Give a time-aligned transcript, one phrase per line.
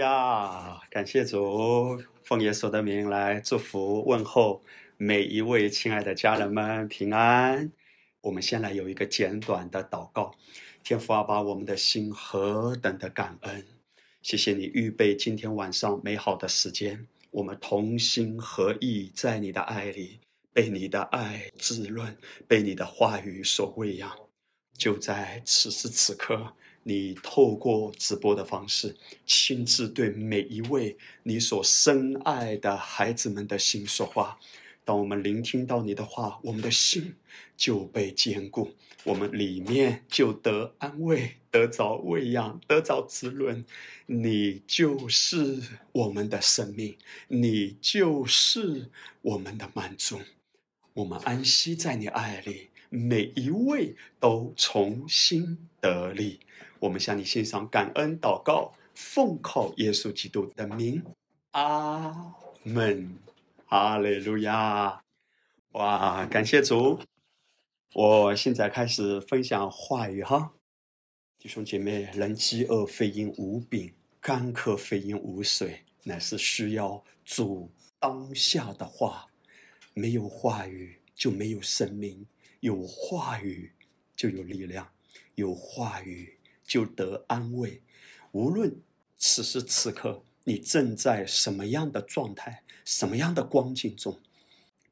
[0.00, 0.80] 亚！
[0.90, 4.62] 感谢主，奉耶稣的名来祝福问候
[4.96, 7.70] 每一位亲爱的家人们平安。
[8.22, 10.34] 我们先来有一个简短的祷告。
[10.82, 13.62] 天父啊，把我们的心何等的感恩！
[14.22, 20.20] 谢谢你预备今天晚上美好的时间，我们同心合意在你的爱里，
[20.54, 22.16] 被你的爱滋润，
[22.48, 24.10] 被你的话语所喂养。
[24.78, 26.54] 就在此时此刻。
[26.82, 34.38] 你透过直播的方式，亲自对每一位你所深爱的孩子们的心说话。
[34.84, 37.14] 当我们聆听到你的话，我们的心
[37.56, 38.70] 就被坚固，
[39.04, 43.64] 我们里面就得安慰，得着喂养，得着滋润。
[44.06, 45.60] 你就是
[45.92, 46.96] 我们的生命，
[47.28, 48.90] 你就是
[49.22, 50.20] 我们的满足。
[50.94, 56.40] 我们安息在你爱里，每一位都重新得力。
[56.80, 61.04] 我们向你献上感恩祷告，奉靠耶稣基督的名，
[61.52, 63.16] 阿门，
[63.66, 65.02] 哈利路亚！
[65.72, 66.98] 哇，感谢主！
[67.92, 70.52] 我现在开始分享话语哈，
[71.38, 79.26] 弟兄姐妹，人饥饿非因无饼，干渴非因无水，乃是需要主当下的话。
[79.92, 82.26] 没有话语就没有生命，
[82.60, 83.70] 有话语
[84.16, 84.88] 就有力量，
[85.34, 86.38] 有话语。
[86.70, 87.82] 就得安慰。
[88.30, 88.80] 无论
[89.18, 94.20] 此时此刻你正在什么样的状态、什么样的光景中，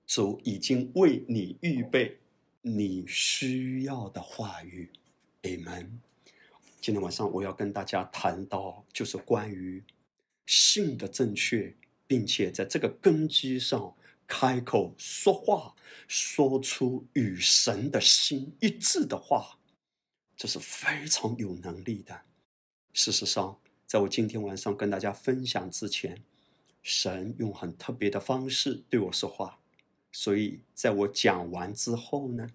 [0.04, 2.18] 主已经为你预备
[2.62, 4.90] 你需要的话语。
[5.42, 5.86] Amen。
[6.80, 9.84] 今天晚上我要跟大家谈到，就是关于
[10.46, 11.76] 性的正确，
[12.08, 13.94] 并且在这个根基上
[14.26, 15.76] 开口说话，
[16.08, 19.57] 说出与神的心一致的话。
[20.38, 22.22] 这是非常有能力的。
[22.92, 26.22] 事实上，在我今天晚上跟大家分享之前，
[26.80, 29.58] 神用很特别的方式对我说话。
[30.12, 32.48] 所以，在我讲完之后呢，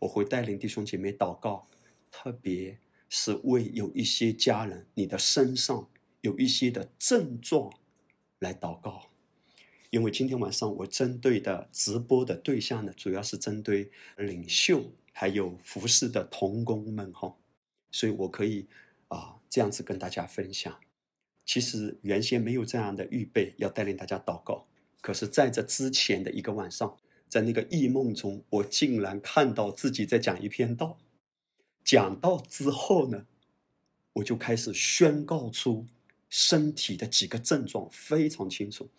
[0.00, 1.66] 我会带领弟兄姐妹祷告，
[2.12, 2.78] 特别
[3.08, 5.88] 是为有一些家人，你的身上
[6.20, 7.72] 有一些的症状
[8.40, 9.08] 来祷告。
[9.88, 14.92] 因为今天晚上我针对的直播的对象呢，主要是针对领袖。
[15.18, 17.34] 还有服侍的童工们哈，
[17.90, 18.66] 所以我可以
[19.08, 20.78] 啊这样子跟大家分享。
[21.46, 24.66] 其实原先没有这样的预备，要带领大家祷告。
[25.00, 26.98] 可是在这之前的一个晚上，
[27.30, 30.98] 在那个异梦中，我竟然看到自己在讲一篇道。
[31.82, 33.24] 讲到之后呢，
[34.12, 35.86] 我就开始宣告出
[36.28, 38.90] 身体的几个症状非常清楚，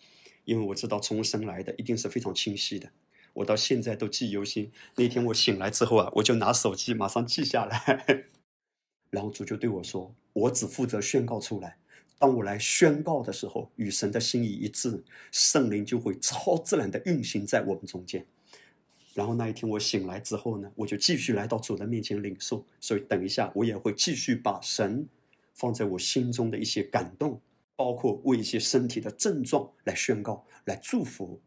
[0.44, 2.90] 因为我知道重生来的一定是非常清晰的。
[3.38, 4.72] 我到现在都记忆犹新。
[4.96, 8.26] 那天我醒来之后啊，我就拿手机马上记下来。
[9.10, 11.78] 然后主就对我说：“我只负责宣告出来。
[12.18, 18.26] 当我来宣告的时候，与神的心意一致，圣灵就会超自然的运行在我们中间。”
[19.14, 22.66] 然后那一天我醒来之后呢，我就继续来到主的面前领受。
[22.80, 25.08] 所以等一下我也会继续把神
[25.54, 27.40] 放在我心中的一些感动，
[27.76, 31.40] 包括为一些身体的症状来宣告、来祝福。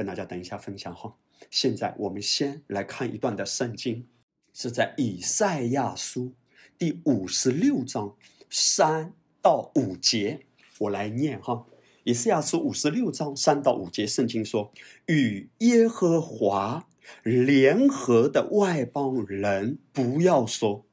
[0.00, 1.14] 跟大家等一下分享哈。
[1.50, 4.08] 现在我们先来看一段的圣经，
[4.54, 6.32] 是在以赛亚书
[6.78, 8.16] 第五十六章
[8.48, 9.12] 三
[9.42, 10.46] 到五节，
[10.78, 11.66] 我来念哈。
[12.04, 14.72] 以赛亚书五十六章三到五节，圣经说
[15.04, 16.88] ：“与耶和华
[17.22, 20.86] 联合的外邦人，不要说，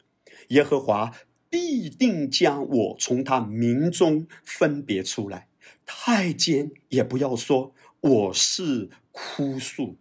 [0.50, 1.14] 耶和华
[1.50, 5.48] 必定将我从他民中分别出来。
[5.86, 7.74] 太监也不要说。”
[8.08, 9.98] 我是枯树，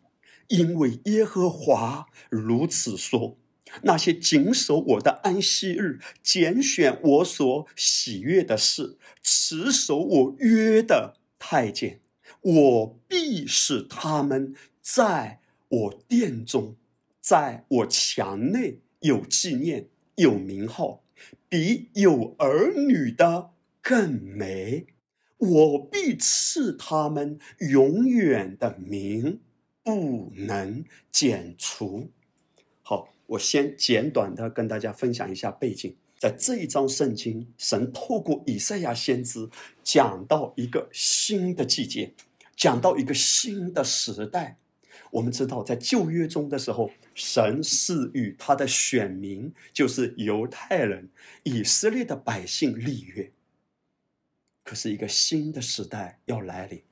[0.47, 3.37] 因为耶和华如此说：
[3.83, 12.01] 那些谨守我的安息日、拣选我所喜悦的事、持守我约的太监，
[12.43, 16.77] 我必使他们在我殿中，
[17.21, 21.03] 在我墙内有纪念、有名号，
[21.49, 23.51] 比有儿女的
[23.83, 24.87] 更美。
[25.39, 29.41] 我必赐他们永远的名，
[29.83, 32.11] 不能剪除。
[32.83, 35.95] 好，我先简短的跟大家分享一下背景。
[36.19, 39.51] 在这一章圣经，神透过以赛亚先知
[39.85, 42.15] 讲到一个新的季节，
[42.57, 44.57] 讲到一个新的时代。
[45.11, 51.11] 我们知道，在旧约中的时候，神是与他的选民，就是犹太人、
[51.43, 53.31] 以色列的百姓立约。
[54.67, 56.83] 可是，一个新的时代要来临，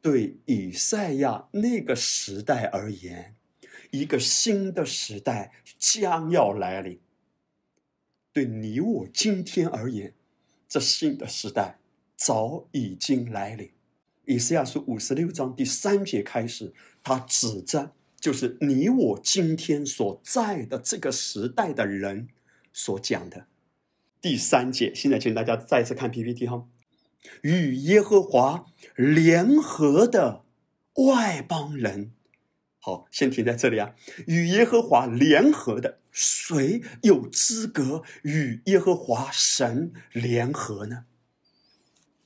[0.00, 3.36] 对以赛亚那个时代而言，
[3.90, 6.98] 一个新的时代将要来临。
[8.32, 10.14] 对你我今天而言，
[10.66, 11.78] 这新的时代
[12.16, 13.70] 早已经来临。
[14.24, 22.28] 以赛亚书五十六章第三节开始，他指着就是你我今天所在的这个时代的人
[22.72, 23.46] 所讲的。
[24.22, 26.66] 第三节，现在请大家再次看 PPT 哈，
[27.42, 30.44] 与耶和华联合的
[30.94, 32.12] 外邦人。
[32.78, 33.94] 好，先停在这里啊。
[34.26, 41.04] 与耶和华联合的，谁有资格与耶和华神联合呢？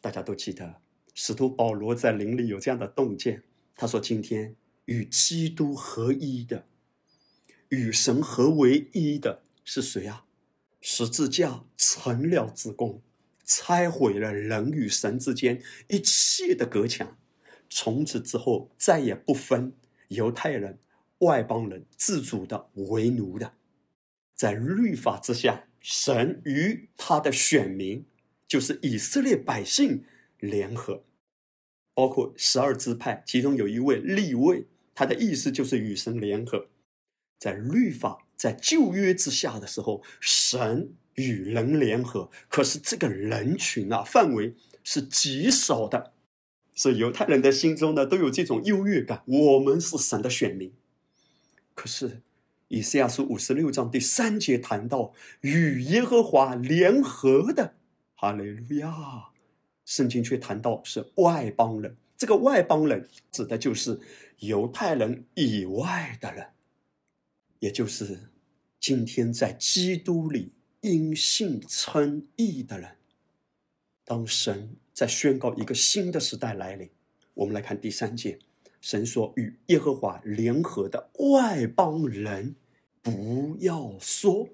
[0.00, 0.80] 大家都记得，
[1.12, 3.42] 使徒保罗在灵里有这样的洞见，
[3.74, 4.54] 他说：“今天
[4.84, 6.66] 与基督合一的，
[7.70, 10.24] 与神合为一的是谁啊？”
[10.80, 13.02] 十字架成了之功，
[13.44, 17.18] 拆毁了人与神之间一切的隔墙。
[17.68, 19.74] 从此之后，再也不分
[20.08, 20.78] 犹太人、
[21.18, 23.54] 外邦人、自主的、为奴的。
[24.34, 28.04] 在律法之下，神与他的选民，
[28.46, 30.04] 就是以色列百姓
[30.38, 31.04] 联合，
[31.94, 36.68] 包括十二支派，其中有一位立位，他的意思就是与神联合。
[37.38, 38.20] 在律法。
[38.36, 46.12] 在旧约之下的时候，神与人联合，可是这个人群啊，范围是极少的。
[46.74, 50.72] 所以犹太人的心中呢，都有这种优越感，我们是神的选民。
[51.74, 52.22] 可是
[52.68, 57.74] 以赛亚书五十六章第三节谈到与耶和华联合的，
[58.14, 59.26] 哈利路亚！
[59.84, 64.00] 圣经却谈到是外邦人，这个外邦人指的就是
[64.38, 66.46] 犹太人以外的人，
[67.58, 68.30] 也就是。
[68.80, 70.52] 今天在基督里
[70.84, 72.90] 因信称义的人，
[74.04, 76.90] 当神在宣告一个新的时代来临，
[77.32, 78.38] 我们来看第三节，
[78.82, 82.54] 神说：“与耶和华联合的外邦人，
[83.00, 84.50] 不要说。”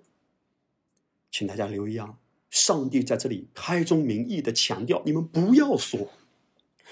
[1.33, 2.17] 请大家留意啊，
[2.49, 6.13] 上帝在这里开宗明义的强调：你们不要说，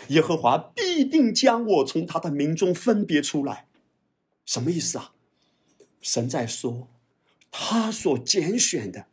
[0.08, 3.68] 耶和华必定将我从他的民中分别出来。
[4.44, 5.14] 什么意思啊？
[6.00, 6.88] 神在说。
[7.50, 9.06] 他所拣选的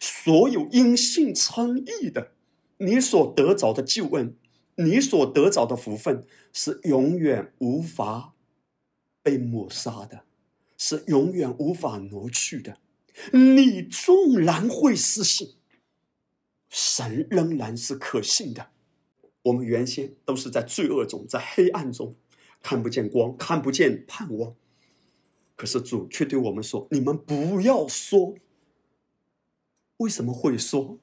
[0.00, 2.32] 所有因信称义的，
[2.78, 4.36] 你所得着的救恩，
[4.76, 8.34] 你所得着的福分，是永远无法
[9.22, 10.24] 被抹杀的，
[10.76, 12.78] 是永远无法挪去的。
[13.32, 15.54] 你纵然会失信，
[16.68, 18.68] 神仍然是可信的。
[19.44, 22.16] 我们原先都是在罪恶中，在黑暗中，
[22.60, 24.54] 看不见光，看不见盼望。
[25.54, 28.34] 可是主却对我们说：“你们不要说。
[29.98, 30.98] 为什么会说？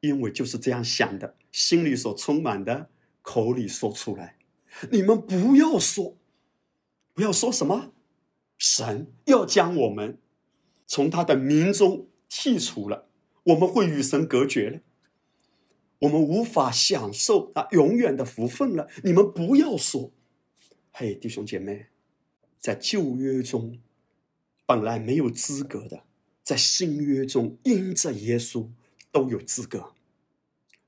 [0.00, 2.90] 因为就是这样想的，心里所充满的，
[3.22, 4.36] 口里说出来。
[4.90, 6.16] 你们不要说，
[7.14, 7.92] 不要说什么？
[8.58, 10.18] 神要将我们
[10.86, 13.08] 从他的名中剔除了，
[13.44, 14.80] 我们会与神隔绝了，
[16.00, 18.88] 我们无法享受啊永远的福分了。
[19.02, 20.12] 你们不要说。
[20.92, 21.86] 嘿，弟兄姐妹，
[22.58, 23.78] 在旧约中。”
[24.66, 26.04] 本来没有资格的，
[26.44, 28.68] 在新约中因着耶稣
[29.10, 29.94] 都有资格。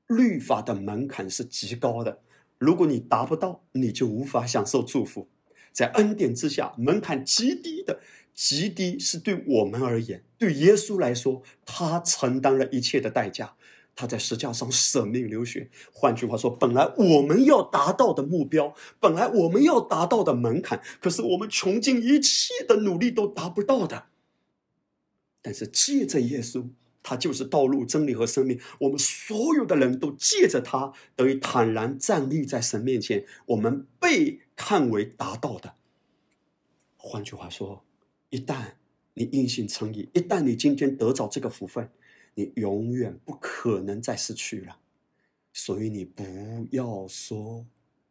[0.06, 2.20] 律法的门槛是极高的，
[2.58, 5.28] 如果你达不到，你就无法享受祝福。
[5.72, 8.00] 在恩典之下，门槛极低的，
[8.32, 13.54] 极低是对我们而言，对耶稣来说，他承担了一切的代价。
[13.98, 15.70] 他在石架上舍命流血。
[15.90, 24.04] 换句话说，本来我们要达到的目标，本来我们要达到的门槛，可是我们穷尽一切的努力都达不到的。
[25.46, 26.66] 但是借着耶稣，
[27.04, 28.58] 他就是道路、真理和生命。
[28.80, 33.24] 我们所有的人都借着他，得以坦然站立在神面前。
[33.46, 35.76] 我们被看为达到的。
[36.96, 37.84] 换句话说，
[38.30, 38.72] 一旦
[39.14, 41.88] 你因信称义，一旦你今天得着这个福分。
[42.34, 44.80] 你永远不可能再失去了，
[45.52, 46.24] 所以你不
[46.72, 47.64] 要说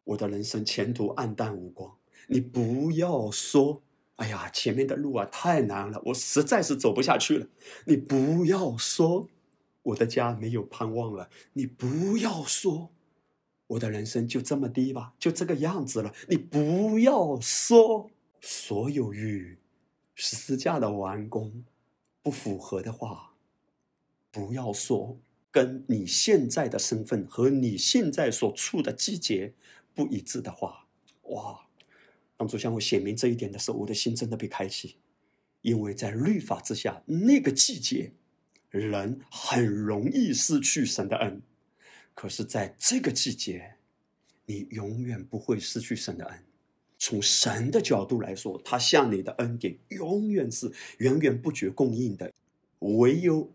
[0.05, 1.93] 我的人生前途暗淡无光。
[2.27, 3.83] 你不要说，
[4.17, 7.47] 哎呀，前面的路啊太难了，我实在是走不下去了。
[7.85, 9.27] 你不要说
[9.83, 11.29] 我的家没有盼望了。
[11.53, 12.91] 你不要说
[13.67, 16.13] 我的人生就这么低吧，就这个样子了。
[16.29, 19.57] 你不要说所有与
[20.13, 21.65] 十字架的完工
[22.21, 23.33] 不符合的话。
[24.31, 25.17] 不要说
[25.51, 29.53] 跟你现在的身份和你现在所处的季节
[29.93, 30.87] 不一致的话。
[31.23, 31.64] 哇！
[32.37, 34.97] 当初向我显明这一点的时候，我的心真的被开启，
[35.61, 38.13] 因为在律法之下，那个季节
[38.69, 41.39] 人很容易失去神的恩；
[42.13, 43.75] 可是在这个季节，
[44.45, 46.43] 你永远不会失去神的恩。
[46.97, 52.31] 从神的角度来说，他向你的恩典永远是源源不绝供应的，
[52.79, 53.51] 唯有。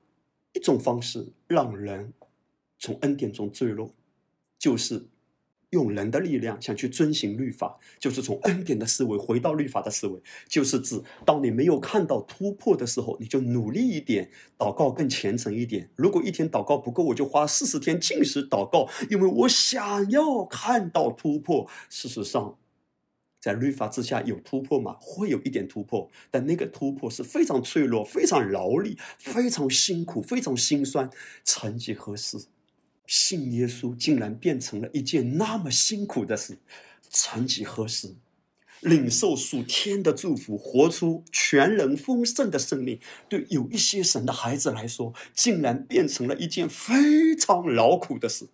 [0.52, 2.12] 一种方式让人
[2.76, 3.94] 从恩典中坠落，
[4.58, 5.06] 就是
[5.70, 15.88] 用人的力量想去遵行律法，就是从恩典的思维回到律法的思维，就是指当你没有看到突破的时候，你就努力一点，祷告更虔诚一点。
[15.94, 21.68] 如果一天祷告不够，我就花四十天进食祷告，因为我想要看到突破。
[21.88, 22.58] 事实上，
[23.40, 24.96] 在律法之下有突破吗？
[25.00, 31.08] 会有一点突破，但那个突破是非常脆弱、非常劳力、非常辛苦、非常心酸。
[31.44, 32.36] 曾几何时，
[33.10, 36.58] 信耶稣竟然变成了一件那么辛苦的事。
[37.08, 38.14] 曾几何时，
[38.82, 48.46] 领受属天的祝福，活出全人丰盛的生命，对有一些神的孩子来说，竟然变成了一件非常劳苦的事。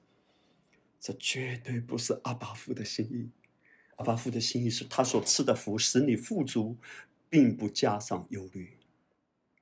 [0.98, 3.28] 这绝对不是阿巴夫的心意。
[3.96, 6.78] 阿巴父的心意是他所赐的福使你富足，
[7.28, 8.78] 并不加上忧虑。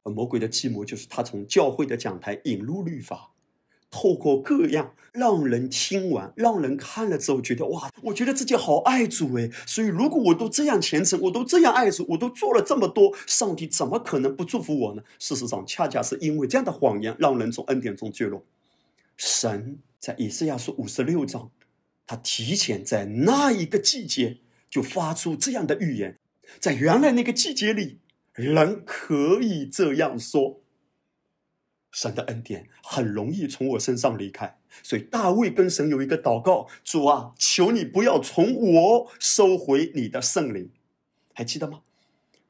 [0.05, 3.34] 而魔鬼的计谋就是他从教会的讲台引入律法，
[3.95, 9.49] 透过各样让人听完、让人看了之后觉得哇，我觉得自己好爱主诶。
[9.65, 15.03] 所以如果我都这样虔诚，我都这样爱主，我都做了这么多，上帝怎么可能不祝福我呢？
[15.21, 18.43] 事实上，恰恰是因为这样的谎言，让人从恩典中坠落。
[19.17, 21.49] 神在以赛亚书五十六章。
[22.07, 26.19] 他提前在那一个季节就发出这样的预言，
[26.59, 27.99] 在原来那个季节里，
[28.35, 30.61] 人可以这样说：
[31.95, 34.59] 神的恩典很容易从我身上离开。
[34.83, 40.71] 所以大卫跟神有一个祷告：主啊，求你不要从我收回你的圣灵。
[41.33, 41.81] 还记得吗？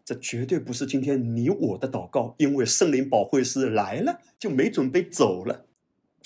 [0.04, 5.66] 这绝对不是今天你我的祷告，因为圣灵保会师来了就没准备走了。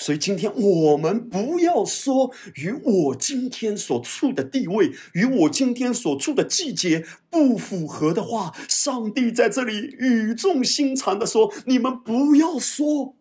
[0.00, 8.56] 所以今天我们不要说与我今天所处的地位、与我今天所处的季节不符合的话。
[8.68, 13.16] 上帝在这里语重心长的说：“你们不要说。”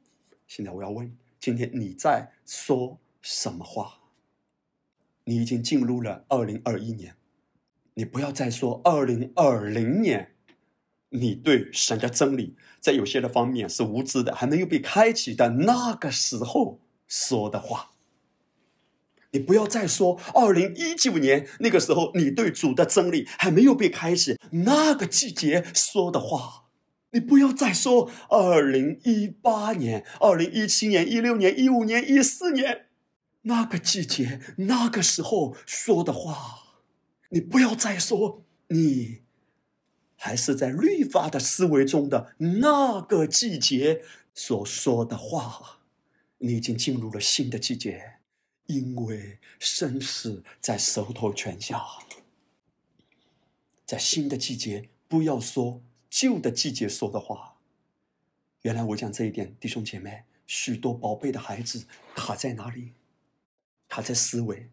[0.47, 3.95] 现在我要问：今天你在说什么话？
[5.25, 7.15] 你已经进入了二零二一年，
[7.95, 10.33] 你不要再说二零二零年。
[11.09, 12.57] 你对神的真理，
[12.87, 17.91] 在有些的方面是无知的，还没有被开启的那个时候说的话。
[19.31, 26.69] 你不要再说二零一九年那个时候，你对主的真理还没有被开启那个季节说的话。
[27.11, 32.85] 你不要再说二零一八年、二零一七年、一六年、一五年、一四年
[33.41, 36.63] 那个季节那个时候说的话。
[37.31, 39.26] 你不要再说你。
[40.27, 44.03] 还是在律法的思维中的那个季节
[44.33, 45.79] 所说的话，
[46.39, 48.15] 你已经进入了新的季节，
[48.65, 51.81] 因为生死在手头权下。
[53.85, 57.55] 在新的季节，不要说旧的季节说的话。
[58.63, 62.91] 原来我讲这一点，弟兄姐妹，许多宝贝的孩子卡在哪里？
[63.87, 64.69] 卡在思维，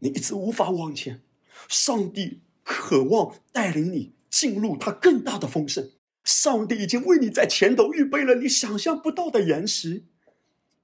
[0.00, 1.22] 你一直无法往前。
[1.66, 4.12] 上帝渴望带领你。
[4.32, 5.90] 进入他更大的丰盛，
[6.24, 10.04] 上帝已经为你在前头预备了你想象不到的岩石。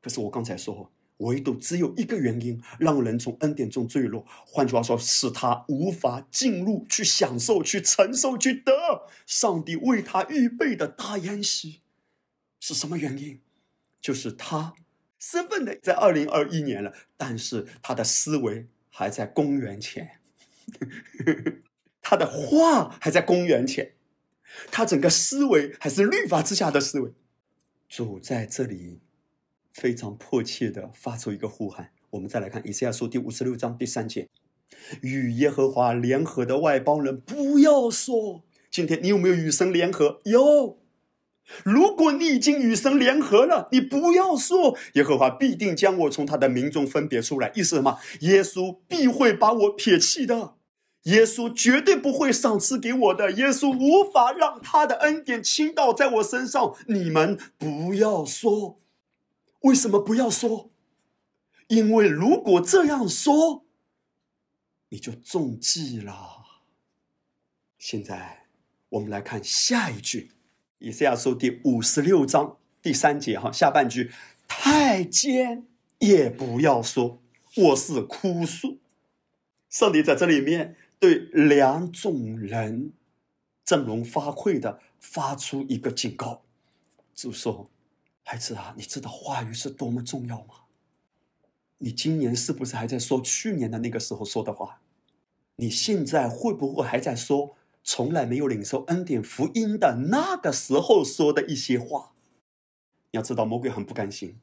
[0.02, 8.72] 可是我刚才说，唯独只有一个原因让人从恩典中坠落，换句话说，使他无法进入、去享受、去承受、去得
[9.24, 11.76] 上帝为他预备的大岩石，
[12.60, 13.40] 是什么原因？
[14.00, 14.74] 就是他
[15.18, 20.20] 身份的在二零二一年了，但是他的思维还在公元前。
[22.08, 23.92] 他的话还在公元前，
[24.70, 27.12] 他整个思维还是律法之下的思维。
[27.86, 29.00] 主在这里
[29.70, 31.90] 非常迫切的发出一个呼喊。
[32.08, 34.26] 我们再来看以赛亚书第五十六章第三节：
[35.02, 38.42] 与耶和华联合的外邦人，不要说。
[38.70, 40.22] 今天你有没有与神联合？
[40.24, 40.78] 有。
[41.62, 47.52] 如果你已经与神联合了，你不要说耶和华必定将我从他的民众分别出来。
[47.54, 47.98] 意思什么？
[48.20, 50.54] 耶稣必会把我撇弃的。
[51.08, 56.76] 耶稣绝对不会赏赐给我的，耶稣无法让他的恩典倾倒在我身上。
[56.86, 58.78] 你们不要说，
[59.60, 60.70] 为什么不要说？
[61.68, 63.64] 因为如果这样说，
[64.90, 66.44] 你就中计了。
[67.78, 68.46] 现在
[68.90, 70.32] 我们来看下一句，
[70.78, 74.12] 以赛亚书第五十六章第三节哈，下半句：
[74.46, 75.66] 太监
[76.00, 77.22] 也不要说
[77.56, 78.78] 我是枯树。
[79.70, 80.76] 上帝在这里面。
[80.98, 82.92] 对两种人
[83.64, 86.42] 振聋发聩的发出一个警告，
[87.14, 87.70] 就说
[88.24, 90.54] ：“孩子啊，你知道话语是多么重要吗？
[91.78, 94.80] 你今年是不是还在说去年的那个时候说的话？
[95.56, 102.12] 你现在会不会还在说从来没有领受恩典福音的那个时候说的一些话？
[103.12, 104.38] 你要知道，魔鬼很不甘心，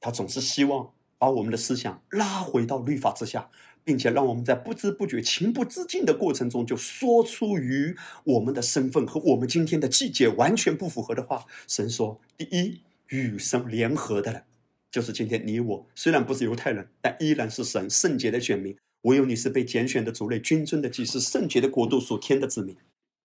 [0.00, 3.50] 他总是希望把我们的思想拉回到律法之下，
[3.84, 11.46] 并且让我们在不知不觉、情不自禁的过程中，就说出与我们的身份和我们今天的季节完全不符合的话。
[11.66, 14.42] 神说：“第一，与神联合的人，
[14.90, 18.76] 就是今天你我，虽然不是犹太人，但依然是神圣洁的选民。
[19.02, 22.76] 唯有你是被拣选的族类、君尊的祭司、圣洁的国度、属天的子民。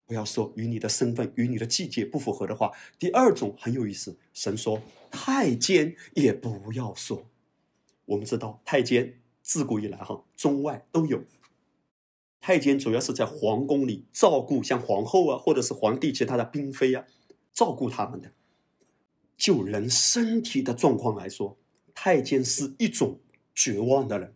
[0.06, 2.72] 不要说与你的身份、与你的季节不符合的话。
[3.00, 7.26] 第二种很有意思，神说：太监也不要说。”
[8.06, 9.14] 我们知道太监
[9.44, 11.22] 自古以来哈中外都有，
[12.40, 17.06] 太监主要是在皇宫里照顾像皇后啊，或者是皇帝其他的嫔妃啊，
[17.54, 18.32] 照顾他们的。
[19.36, 21.58] 就人身体的状况来说，
[21.94, 23.20] 太监是一种
[23.54, 24.34] 绝望的人，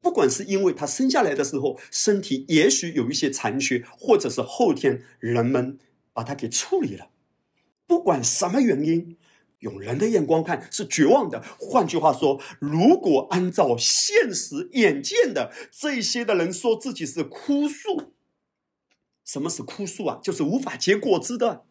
[0.00, 5.78] 不管是因为他生下来的时候身体也许有一些残缺，或者是后天人们
[6.14, 7.10] 把他给处理了，
[7.86, 9.18] 不管什么原因。
[9.60, 11.42] 用人的眼光看是绝望的。
[11.58, 18.12] 换句话说，如果按照现实眼见的这些的人说自己是枯树，
[19.24, 20.20] 什么是枯树啊？
[20.22, 21.64] 就是无法结果子的。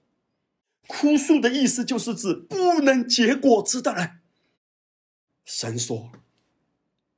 [0.87, 4.19] 枯树的意思就是指不能结果子的人。
[5.45, 6.11] 神说，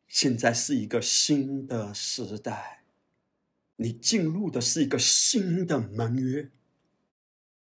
[0.07, 2.83] 现在是一个新的时代，
[3.77, 6.49] 你进入的是一个新的门约。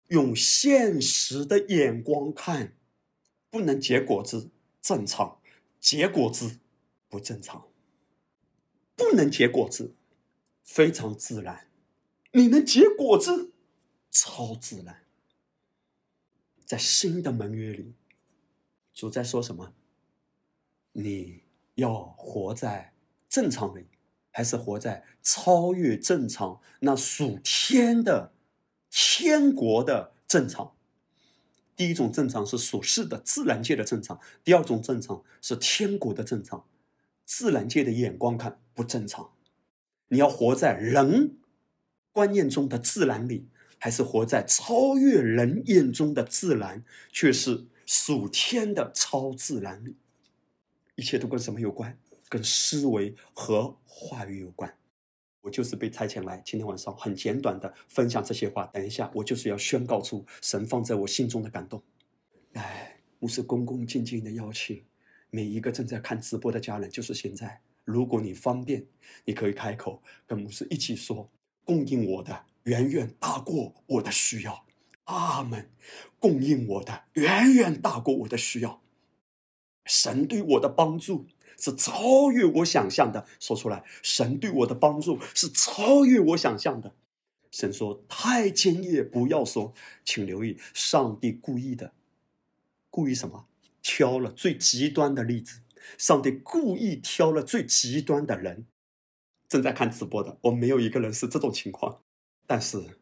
[0.07, 2.75] 用现实的眼光看。
[3.49, 4.49] 不能结果子
[4.81, 5.39] 正常，
[5.79, 6.59] 结果子
[7.07, 7.67] 不正常。
[8.95, 9.95] 不能结果子
[10.61, 11.69] 非常自然，
[12.33, 13.53] 你能结果子
[14.11, 15.05] 超自然。
[16.65, 17.95] 在新的门约里，
[18.93, 19.73] 主在说什么？
[20.91, 21.43] 你
[21.75, 22.93] 要活在
[23.29, 23.87] 正常里，
[24.31, 28.33] 还是活在超越正常那属天的
[28.89, 30.75] 天国的正常？
[31.79, 36.65] 第一种正常是属世的自然界的正常，第二种正常是天国的正常。
[37.23, 39.31] 自然界的眼光看不正常，
[40.09, 41.37] 你要活在人
[42.11, 49.95] 观念中的自然里，还是活在超越人眼中的自然，却是属天的超自然里？
[50.95, 51.97] 一切都跟什么有关？
[52.27, 54.75] 跟思维和话语有关。
[55.41, 58.65] 我就是被差遣来，今天晚上很简短的分享这些话。
[58.73, 61.81] 等一下，我就是要宣告出神放在我心中的感动。
[62.51, 64.83] 来，牧师恭恭敬敬的邀请
[65.29, 68.85] 每一个正在看直播的家人，就是现在，如果你方便，
[69.25, 71.29] 你可以开口跟牧师一起说：
[71.63, 74.65] 供应我的远远大过我的需要。
[75.05, 75.71] 阿门。
[76.19, 78.81] 供应我的远远大过我的需要。
[79.85, 81.25] 神对我的帮助。
[81.59, 86.95] 是超越我想象的，说出来，神对我的帮助是超越我想象的。
[87.51, 89.73] 神说：“太监也不要说，
[90.05, 91.93] 请留意，上帝故意的，
[92.89, 93.47] 故意什么？
[93.81, 95.61] 挑了最极端的例子，
[95.97, 98.67] 上帝故意挑了最极端的人。
[99.47, 102.01] 正在看直播的，我没有一个人是这种情况，
[102.45, 102.99] 但是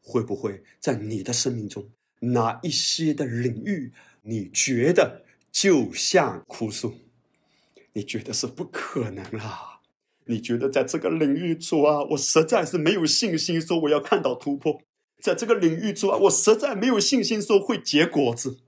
[0.00, 1.90] 会不会在你的生命中，
[2.20, 3.92] 哪一些的领域，
[4.22, 6.94] 你觉得就像枯树？”
[7.92, 9.80] 你觉得是不可能啦？
[10.26, 14.82] 你觉得在这个领域中啊，我实在是没有信心说我要看到突破。
[15.20, 18.58] 在这个领域中啊，我实在没有信心说会结果子。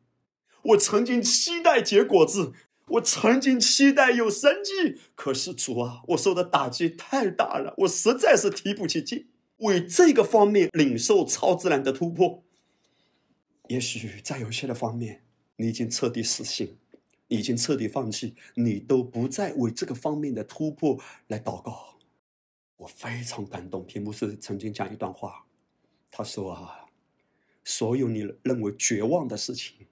[0.63, 2.53] 我曾经期待结果子，
[2.89, 9.27] 我曾经期待有神迹，可是主啊，我受的打击太大了，我实在是提不起劲
[9.59, 12.43] 为这个方面领受超自然的突破。
[13.69, 15.23] 也许在有些的方面，
[15.57, 16.79] 你已经彻底死心。
[17.31, 21.95] 已经彻底放弃，你都不再为这个方面的突破来祷告，
[22.77, 23.87] 我非常感动。
[23.87, 25.45] 屏幕是曾经讲一段话，
[26.11, 26.87] 他说啊，
[27.63, 29.87] 所有你认为绝望的事情，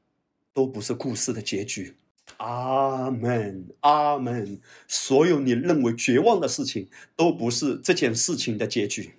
[0.52, 1.94] 都不是故事的结局。
[2.38, 4.60] 阿门，阿门。
[4.88, 9.12] 所有你认为绝望的事情，都不是这件事情的结局。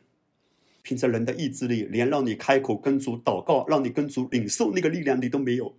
[0.83, 5.73] 凭着人的意志力，连让你开口跟主祷告，让你跟主领受那个力量，你都没有。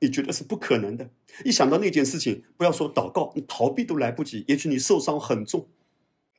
[0.00, 1.10] 你觉得是不可能的。
[1.44, 4.44] 一想到那件事情，不要说祷告，你逃避都来不及。
[4.48, 5.68] 也许你受伤很重，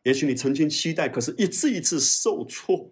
[0.03, 2.91] 也许你曾经期待，可是一次一次受挫。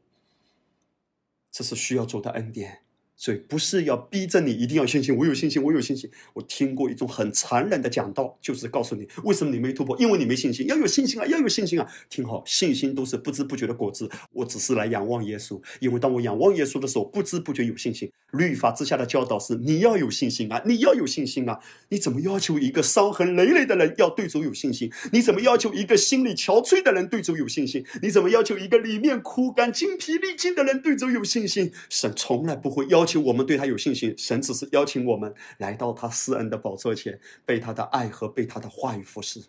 [1.52, 2.82] 这是需要做的恩典。
[3.18, 6.08] 所以不是要逼着你一定要信心，我有信心，我有信心。
[6.36, 10.68] 我听过一种很残忍的讲道，就是告诉你为什么你没突破，因为你没信心。
[10.68, 11.88] 要有信心啊，要有信心啊！
[12.12, 14.08] 听好，信心都是不知不觉的果子。
[14.34, 18.08] 我只是来仰望耶稣，因为当我仰望耶稣的时候，不知不觉有信心。
[18.34, 21.60] 律法之下的教导是你要有信心啊，你要有信心啊！
[21.90, 24.92] 你怎么要求一个伤痕累累的人要对主有信心？
[25.12, 27.84] 你怎么要求一个心里憔悴的人对主有信心？
[28.04, 31.72] 你怎么要求一个里面枯干、精疲力尽的人对主有信心？
[31.90, 33.07] 神从来不会要。
[33.08, 39.44] 求我们对他有信心，神只是邀请我们来到他施恩的宝座前，被他的爱和被他的话语服侍。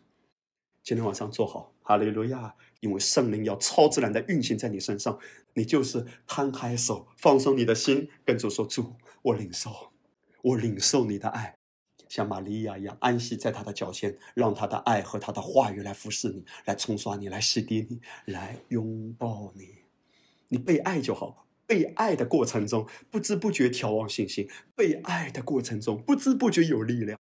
[0.83, 2.55] 今天晚上做好，哈利路亚！
[2.81, 5.19] 因为圣灵要超自然的运行在你身上，
[5.53, 9.91] 你就是摊开手，放松你的心，跟主说：“主，我领受，
[10.43, 11.57] 我领受你的爱。”
[12.09, 18.01] 像玛利亚一样安息在他的脚前，让他的爱和他的话语来服侍你，来冲刷你，来洗涤你，
[18.33, 19.69] 来拥抱你。
[20.49, 21.48] 你被爱就好。
[21.69, 27.19] 被爱的过程中，不知不觉眺望信心；被爱的过程中，不知不觉有力量。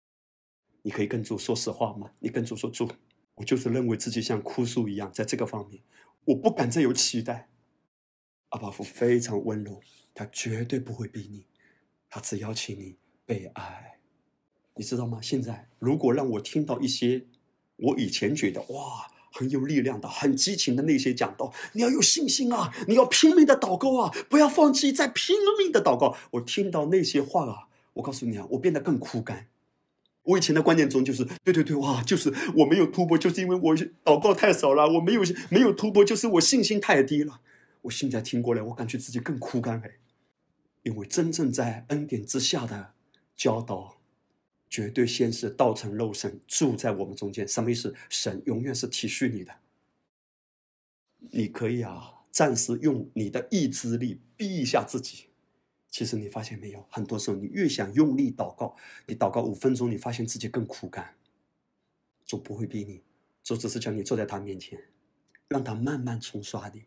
[0.82, 2.10] 你可以跟主说实话吗？
[2.18, 2.90] 你跟主说：“主，
[3.36, 5.84] 我就是认为自己像枯树一样，在这个方面，
[6.24, 7.48] 我不敢再有期待。”
[8.50, 9.80] 阿巴夫非常温柔，
[10.12, 11.46] 他绝对不会逼你，
[12.10, 14.00] 他只邀请你被爱。
[14.74, 15.20] 你知道吗？
[15.22, 17.26] 现在如果让我听到一些
[17.76, 26.16] 我以前觉得哇很有力量的、很激情的那些讲道，你要有信心啊，你要拼命的祷告啊，不要放弃，再拼命的祷告。
[26.32, 29.48] 我听到那些话啊，我告诉你啊，我变得更枯干。
[30.24, 37.40] 我以前的观念中就是，对对对，哇，就是我没有突破，就是因为我祷告太少了，我没有没有突破，就是我信心太低了。
[37.82, 39.90] 我现在听过来，我感觉自己更枯干哎，
[40.84, 42.92] 因为真正在恩典之下的
[43.34, 43.96] 教导。
[44.72, 47.94] 绝对先是道成肉身住在我们中间，什么意思？
[48.08, 49.54] 神永远是体恤你的。
[51.18, 55.26] 你可以啊，暂时用你的意志力逼一下自己。
[55.90, 58.74] 其实你发现没有，很多时候你越想用力祷告，
[59.06, 61.16] 你祷告五分钟，你发现自己更苦干。
[62.24, 63.02] 主不会逼你，
[63.44, 64.82] 主只是叫你坐在他面前，
[65.48, 66.84] 让他慢慢冲刷你。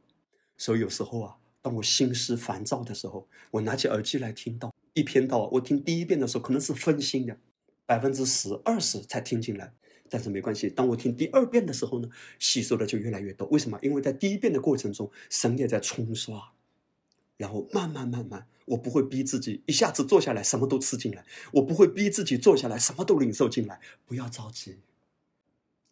[0.58, 7.38] 所以有时候啊，当我心思烦躁的时候，我拿起耳机来听到一篇道，我听第一遍的时候可能是分心的。
[7.86, 9.72] 百分之十、二十才听进来，
[10.10, 10.70] 但是没关系。
[10.70, 13.48] 当我听第二遍的时候呢，吸收的就越来越多。
[13.50, 13.78] 为什么？
[13.82, 16.54] 因为在第一遍的过程中，神也在冲刷，
[17.38, 23.80] 然后慢慢慢慢，我不会逼自己一下子坐下来什么都吃进来，我不会逼自己坐下来什么都领受进来。
[24.06, 24.80] 不要着急，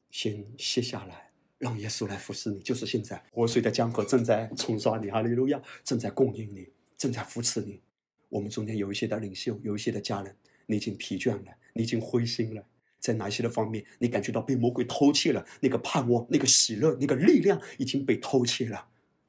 [0.10, 2.60] 先歇下来，让耶稣来服侍你。
[2.60, 7.82] 就是现在，活水的江河正在冲刷你，哈利路亚，正在供应你，正在扶持你。
[8.29, 10.36] 我们中间有一些的领袖，有一些的家人。
[10.65, 12.65] 你已经疲倦了，你已经灰心了，
[12.99, 15.45] 在哪些的方面，你感觉到被魔鬼偷窃了？
[15.60, 18.88] 那个盼望、那个喜乐、那个力量已经被偷窃了。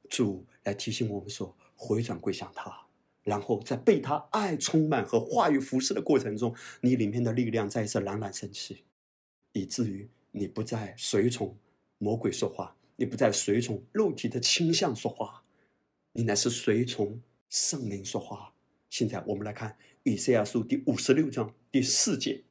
[0.09, 2.71] 主来提醒我们说：回转归向他，
[3.23, 8.83] 然后在被他爱充满和话语服侍的过程中，你里面的力量再一次冉冉升起，
[9.51, 11.57] 以至于你不再随从
[11.97, 15.43] 魔鬼说话，你不再随从肉体的倾向说话，
[16.13, 18.53] 你乃是随从圣灵说话。
[18.89, 19.75] 现在我们来看。
[20.07, 22.43] 以赛亚书第五十六章第四节，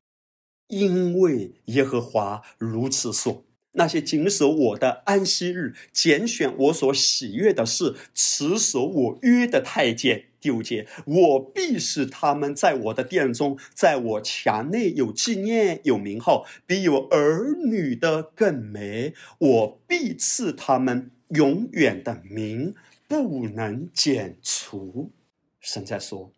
[0.66, 19.14] 因为耶和华如此说：那些谨守我的安息日、拣选我所喜悦的事、持守我约的太监，第五节，我必使他们在我的殿中，在我墙内有纪念、有名号，比有儿女的更美。
[19.38, 22.74] 我必赐他们永远的名，
[23.06, 25.12] 不能剪除。
[25.60, 26.32] 神在说。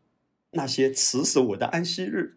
[0.52, 2.36] 那些持守我的安息日，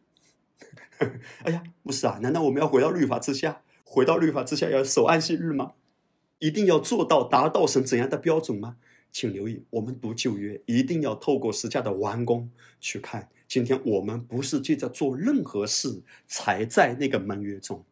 [1.43, 2.19] 哎呀，不是啊？
[2.21, 3.61] 难道我们要回到律法之下？
[3.83, 5.73] 回到律法之下要守安息日吗？
[6.39, 8.77] 一定要做到达到神怎样的标准吗？
[9.11, 13.29] 请留意，我们读旧约一定要透过十架的完工去看。
[13.47, 17.83] 今天我们不是借着做任何事才在那个盟约中。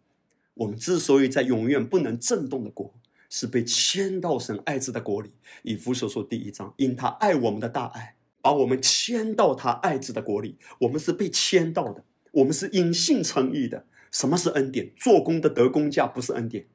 [0.53, 2.93] 我们之所以在永远不能震动的国，
[3.29, 5.31] 是被迁到神爱子的国里。
[5.63, 8.16] 以弗所说第一章，因他爱我们的大爱。
[8.47, 13.85] 把我们迁到他爱子的国里，我们是被迁到的，我们是因信称义的。
[14.09, 14.89] 什么是恩典？
[14.95, 16.65] 做工的得工价不是恩典，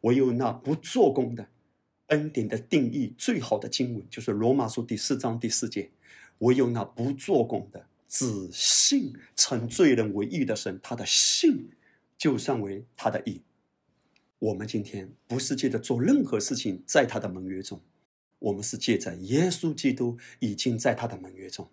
[0.00, 1.46] 唯有那不做工的。
[2.06, 5.90] 恩典的定义最好的经文就是罗马书第四章第四节，
[6.38, 11.68] 唯有那不做工的，只信称罪人为义的神，他的信
[12.16, 13.42] 就算为他的义。
[14.38, 17.78] 我们今天不是借着做任何事情，在他的盟约中。
[18.38, 21.70] 我们是借着耶稣基督已经在他的盟约中，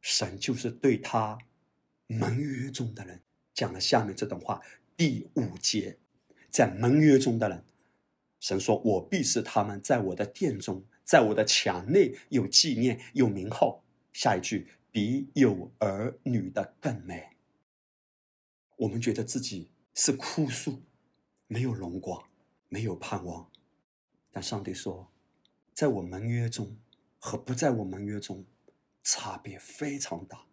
[0.00, 1.38] 神就是对他
[2.06, 3.22] 盟约中的人
[3.52, 4.60] 讲了下面这段话。
[4.96, 5.98] 第五节，
[6.50, 7.64] 在盟约中的人，
[8.38, 17.36] 神说：“我必是他们在我的殿中，在我的墙内有纪念，有名号。”下一句，比有儿女的更美。
[18.76, 20.82] 我们觉得自己是枯树，
[21.46, 22.22] 没有荣光，
[22.68, 23.50] 没有盼望，
[24.30, 25.09] 但上帝说。
[25.80, 26.76] 在我盟约中
[27.18, 28.44] 和不在我盟约中，
[29.02, 30.44] 差别非常大。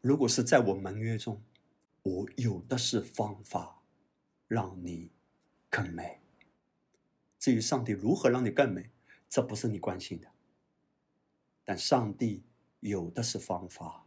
[0.00, 1.40] 如果是在我盟约中，
[2.02, 3.80] 我有的是方法
[4.48, 5.12] 让你
[5.70, 6.20] 更美。
[7.38, 8.90] 至于上帝如何让你更美，
[9.28, 10.32] 这不是你关心的。
[11.64, 12.42] 但上帝
[12.80, 14.04] 有的是方法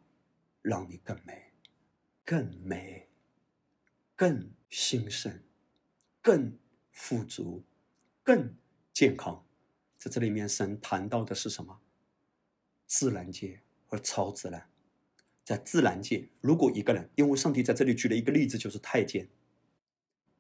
[0.62, 1.54] 让你更美、
[2.26, 3.08] 更美、
[4.14, 5.42] 更兴盛、
[6.22, 6.60] 更
[6.92, 7.64] 富足、
[8.22, 8.54] 更
[8.92, 9.46] 健康。
[10.00, 11.82] 在这里面，神谈到的是什么？
[12.88, 14.68] 自然界和超自然。
[15.44, 19.28] 在自然界，如果一个人，因为上帝在这里举了一个例子，就是太监。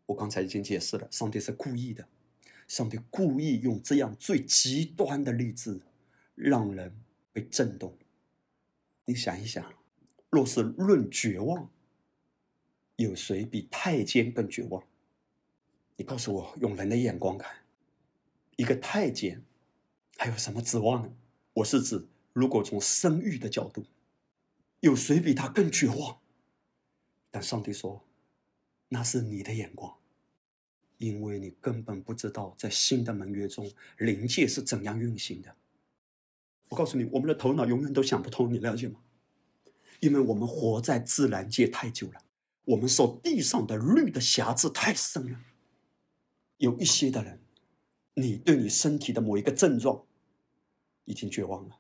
[0.06, 2.08] 我刚才已经解释了，上帝是故意的，
[2.68, 5.82] 上帝故意用这样最极端的例子，
[6.36, 6.96] 让人
[7.34, 7.98] 被震动。
[9.06, 9.74] 你想一想，
[10.30, 11.70] 若是论绝望，
[12.96, 14.82] 有谁比太监更绝望？
[15.98, 17.52] 你告诉我，用人的眼光看，
[18.56, 19.44] 一个太监
[20.20, 21.14] 还有什么指望呢？
[21.54, 23.86] 我是指，如果从生育的角度。
[24.82, 26.20] 有谁比他更绝望？
[27.32, 28.04] 但上帝说
[28.90, 29.96] ：“那是你的眼光，
[30.98, 35.56] 因为你根本不知道在新的盟约中灵界是怎样运行的。”
[36.68, 39.00] 我告诉你，我们的头脑永远都想不通，你了解吗？
[40.02, 42.22] 因为我们活在自然界太久了，
[42.66, 45.40] 我们受地上的律的辖制太深了。
[46.58, 47.40] 有一些的人，
[48.16, 50.06] 你对你身体的某一个症状
[51.10, 51.76] 已经绝望了，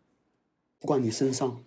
[0.77, 1.63] 不管你身上。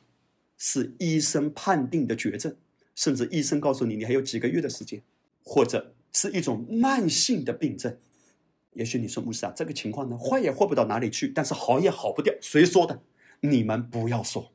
[0.64, 2.56] 是医生判定的绝症，
[2.94, 5.02] 甚至医生告诉你你还有几个月的时间，
[5.42, 7.98] 或者是一种慢性的病症。
[8.74, 12.32] 也许你说牧师啊，这个情况呢，坏也坏不到哪里去，但是好也好不掉。
[12.40, 13.02] 谁说的？
[13.40, 14.52] 你们不要说。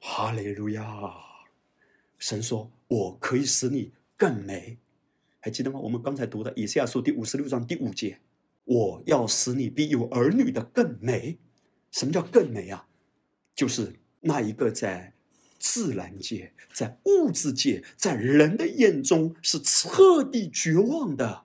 [0.00, 1.14] 哈利路亚！
[2.18, 4.78] 神说：“我可以使你更美。”
[5.38, 5.78] 还记得吗？
[5.78, 8.18] 我们刚才读的以赛亚书第五十六章第五节
[8.66, 11.38] ：“我要使你比有儿女的更美。”
[11.96, 12.86] 什么叫更美啊？
[13.54, 13.94] 就是。
[14.28, 15.12] 那一个在
[15.56, 21.44] 自然界、在物质界、在人的眼中是彻底绝望的。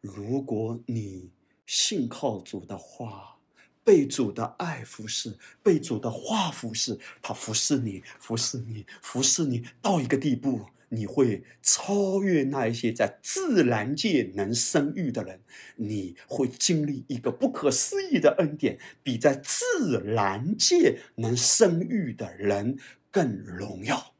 [0.00, 1.30] 如果你
[1.66, 3.36] 信靠主的话，
[3.84, 10.66] 被主的爱服侍，被主的话服侍，他服侍你，服侍你，服侍你到一个地步。
[10.88, 15.40] 你会超越那一些在自然界能生育的人，
[15.76, 22.78] 你会经历一个不可思议的恩典，比在自然界能生育的人
[23.10, 24.14] 更荣耀，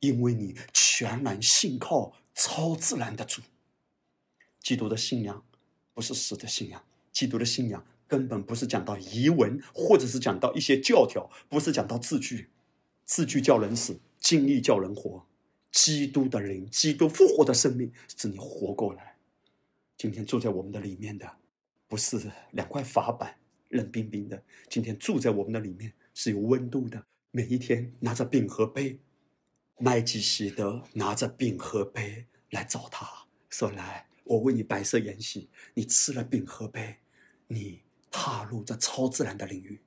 [0.00, 3.42] 因为你全然信靠超自然的主。
[4.60, 5.44] 基督的信仰
[5.94, 12.48] 不是死的信仰，基督的信仰根本不是讲到遗文，或者是讲到一些教条，不是讲到字句，
[13.04, 15.24] 字句叫人死，经历叫人活。
[15.72, 19.16] 基督的灵，基督复活的生命，使你活过来。
[19.96, 21.38] 今天住在我们的里面的，
[21.86, 24.42] 不是两块法板冷冰冰的。
[24.68, 27.06] 今天住在我们的里面是有温度的。
[27.30, 28.98] 每一天拿着饼和杯，
[29.78, 35.48] 麦基喜德拿着饼和杯来找他，说：“来，我为你摆设筵席。
[35.74, 36.96] 你吃了饼和杯，
[37.46, 39.80] 你踏入这超自然的领域。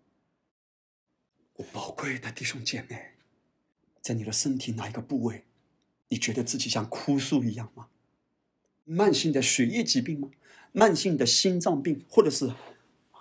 [1.55, 3.15] 我宝贵的弟兄姐妹，
[4.01, 5.43] 在你的身体哪一个部位？”
[6.13, 7.87] 你觉得自己像枯树一样吗？
[8.83, 10.29] 慢性的血液疾病吗？
[10.71, 12.53] 慢性的心脏病，或者是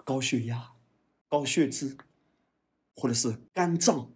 [0.04, 0.72] 高血压、
[1.26, 1.96] 高血脂，
[2.94, 4.12] 或者是肝脏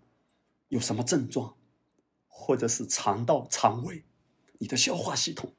[0.68, 1.56] 有什么症状，
[2.28, 4.04] 或者是肠道、肠胃、
[4.58, 5.54] 你的消化系统、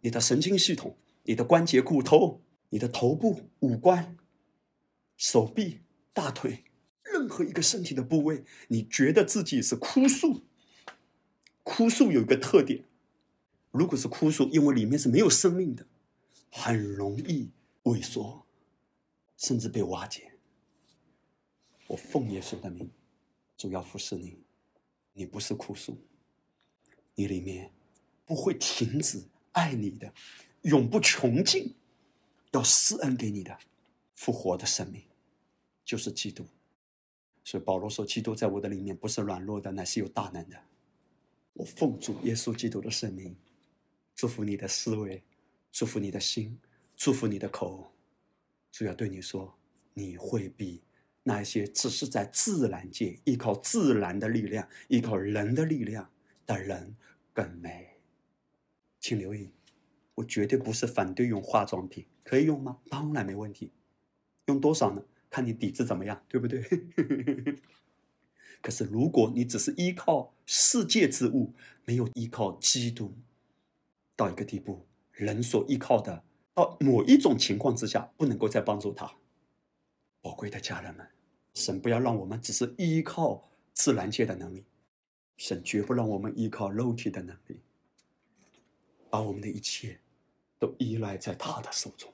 [0.00, 4.16] 你的神经系统、你的关节、骨头、你的头部、五官、
[5.18, 5.80] 手臂、
[6.14, 6.64] 大腿，
[7.02, 10.46] 任何一个身体的部位，你觉得自己是枯树？
[11.62, 12.84] 枯树有一个特点，
[13.70, 15.86] 如果是枯树，因为里面是没有生命的，
[16.50, 17.50] 很容易
[17.84, 18.44] 萎缩，
[19.36, 20.32] 甚至被瓦解。
[21.86, 22.90] 我奉耶稣的名，
[23.56, 24.38] 主要服侍你，
[25.12, 25.98] 你不是枯树，
[27.14, 27.72] 你里面
[28.24, 30.12] 不会停止爱你的，
[30.62, 31.74] 永不穷尽，
[32.52, 33.58] 要施恩给你的
[34.14, 35.02] 复活的生命，
[35.84, 36.46] 就是基督。
[37.44, 40.56] 所以保罗说：“基督在我的里面不是软弱的，乃是有大能的。”
[41.60, 43.36] 我奉主耶稣基督的圣名，
[44.14, 45.22] 祝福你的思维，
[45.70, 46.58] 祝福你的心，
[46.96, 47.92] 祝福你的口。
[48.72, 49.58] 主要对你说，
[49.92, 50.80] 你会比
[51.22, 56.10] 那些只是在自然界依靠自然的力量、依靠人的力量
[56.46, 56.96] 的人
[57.34, 57.98] 更美。
[58.98, 59.50] 请留意，
[60.14, 62.78] 我绝对不是反对用化妆品，可以用吗？
[62.88, 63.70] 当然没问题。
[64.46, 65.04] 用多少呢？
[65.28, 66.62] 看你底子怎么样，对不对？
[68.62, 73.14] 可是，如果你只是依靠世界之物，没有依靠基督，
[74.14, 76.22] 到一个地步，人所依靠的，
[76.54, 79.10] 到某一种情况之下，不能够再帮助他。
[80.20, 81.06] 宝贵的家人们，
[81.54, 84.66] 神不要让我们只是依靠自然界的能力，
[85.36, 87.60] 神绝不让我们依靠肉体的能力，
[89.08, 90.00] 把我们的一切
[90.58, 92.12] 都依赖在他的手中。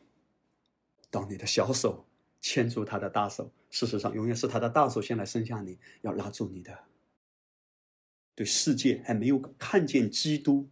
[1.11, 2.05] 当你的小手。
[2.39, 6.85] 牵住他的大手，事实上，永远是他的大手先来伸向你，要拉住你的。
[8.35, 10.67] 对世界还没有看见基督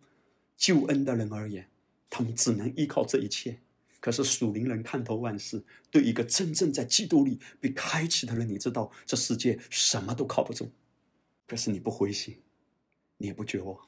[0.56, 1.68] 救恩的人而言，
[2.08, 3.60] 他们只能依靠这一切。
[4.00, 10.72] 可是属灵人看透万事，对一个真正在基督里被开启的人，你知道这世界什么都靠不住。
[11.46, 12.40] 可是你不灰心，
[13.18, 13.78] 你也不绝望，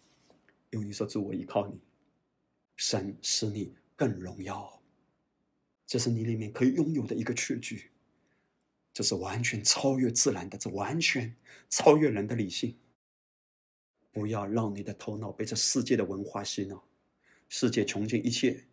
[0.69, 1.81] 因为你说主，我依靠你，
[2.77, 4.79] 神使你更荣耀。
[5.87, 7.91] 这是你里面可以拥有的一个确据，
[8.97, 11.37] 这是完全超越自然的，这完全
[11.69, 12.79] 超越人的理性。
[14.11, 16.83] 不要让你的头脑被这世界的文化洗脑，
[17.47, 18.65] 世界穷尽一切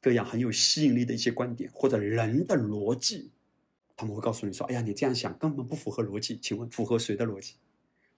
[0.00, 3.30] 各样很有吸引力的一些观点或者人的逻辑，
[3.94, 7.54] 他们会告诉你说：“哎呀，你这样想根本不符合逻辑。”请问符合谁的逻辑？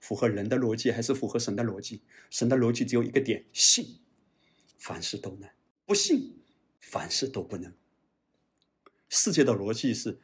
[0.00, 2.00] 符合人的逻辑还是符合神的逻辑？
[2.30, 3.98] 神的逻辑只有一个点：信，
[4.78, 5.50] 凡事都能；
[5.84, 6.38] 不信，
[6.80, 7.70] 凡事都不能。
[9.10, 10.18] 世界的逻辑是：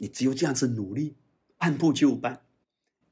[0.00, 1.14] 你只有这样子努力，
[1.58, 2.44] 按部就班。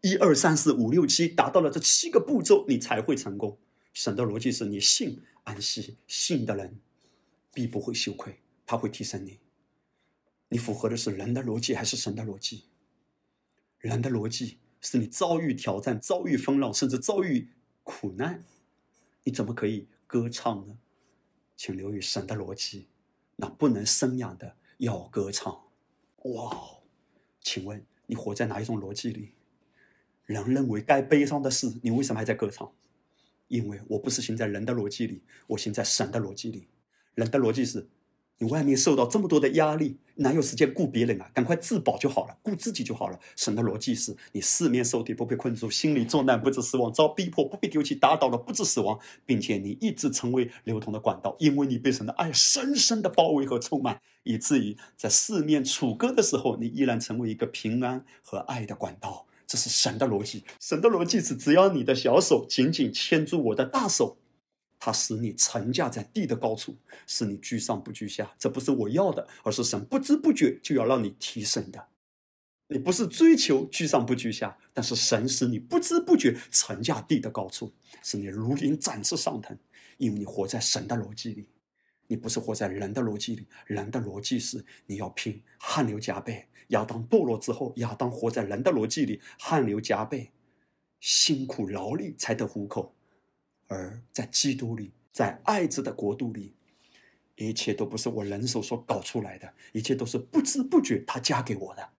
[0.00, 3.58] 一二三四五六七，达到了这七个步骤，你才会成功。
[3.92, 6.80] 神的逻辑是你信安息，信的人
[7.52, 9.38] 必不会羞愧，他会提升你。
[10.48, 12.64] 你符合的是人的逻辑还是神的逻辑？
[13.78, 17.50] 人的逻辑是你遭遇挑战、遭遇风浪，甚至遭遇
[17.84, 18.44] 苦难，
[19.24, 20.78] 你怎么可以歌唱呢？
[21.54, 22.86] 请留意神的逻辑，
[23.36, 25.64] 那不能生养的要歌唱。
[26.22, 26.77] 哇，
[27.50, 29.30] 请问你活在哪一种逻辑里？
[30.26, 32.70] 人认为该悲伤的事，你为什么还在歌唱？
[33.46, 36.68] 因为我不是行在人的逻辑里，我行在神的逻辑里。
[37.14, 37.88] 人的逻辑是，
[38.38, 41.28] 你外面受到这么多的压力，哪有时间顾别人啊？
[41.34, 43.18] 赶快自保就好了，顾自己就好了。
[43.34, 59.26] 神的逻辑是你四面受敌不被困住，心里作难不致死亡，遭逼迫不被丢弃，打倒了不致死亡，并且你一直成为流通的管道，因为你被神的爱深深的包围和充满，以至于在四面楚歌的时候，你依然成为一个平安和爱的管道。
[59.48, 64.17] 这是神的逻辑，神的逻辑是：只要你的小手紧紧牵住我的大手，
[64.78, 68.34] 它使你沉架在地的高处，使你居上不居下。
[68.38, 71.88] 这不是我要的，而是神不知不觉就要让你提升的。
[72.68, 79.56] 你不是追求居上不居下，但是神使你不知不觉沉架地的高处，使你如鹰展翅上腾，
[79.96, 81.48] 因为你活在神的逻辑里。
[82.10, 86.46] 你不是活在人的逻辑里，人的逻辑是你要拼，汗流浃背。
[86.68, 90.30] 亚当堕落之后，亚当活在人的逻辑里，汗流浃背，
[91.00, 92.94] 辛苦劳力才得糊口；
[93.68, 96.54] 而在基督里，在爱子的国度里，
[97.36, 101.90] 一切都不是我人手所搞出来的，一切都是不知不觉他加给我的。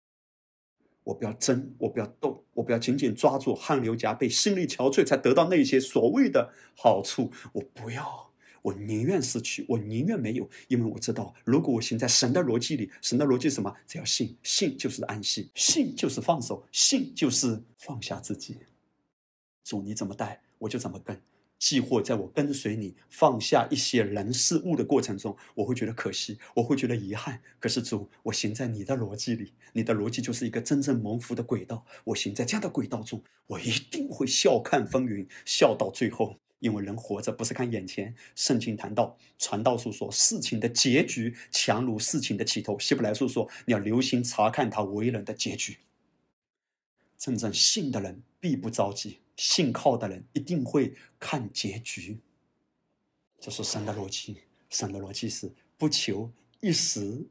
[1.05, 8.29] 我不要争，我不要斗，我不要紧紧抓住汗流浃背、心力憔悴才得到那些所谓的好处，我不要。
[8.61, 13.75] 我宁愿失去，我宁愿没有，因为我知道，如果我行在神的逻辑里，神的逻辑是什么？
[13.87, 18.59] 只要信，信就是安息，信就是放手，信就是放下自己。
[19.65, 21.19] 主你怎么带，我就怎么跟。
[21.59, 27.43] 既或在我跟随你放下一些人事物的过程中，我会觉得可惜，我会觉得遗憾。
[27.59, 31.85] 可是主，我行在你的逻辑里，你的逻辑就是一个真正蒙福的轨道。
[32.05, 36.39] 我行在这样的轨道中，我一定会笑看风云，笑到最后。
[36.61, 42.77] 因为人活着不是看眼前，圣经谈到传道书说事情的结局强如事情的起头。
[42.81, 45.79] 希伯来书说你要留心查看他为人的结局。
[47.17, 52.21] 真正信的人必不着急，信靠的人一定会看结局。
[53.41, 57.27] 这是神的逻辑，神的逻辑是不求一时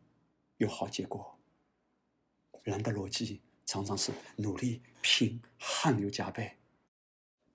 [0.57, 1.37] 有好结果。
[2.63, 6.57] 人的逻辑常常是努力拼，汗流浃背。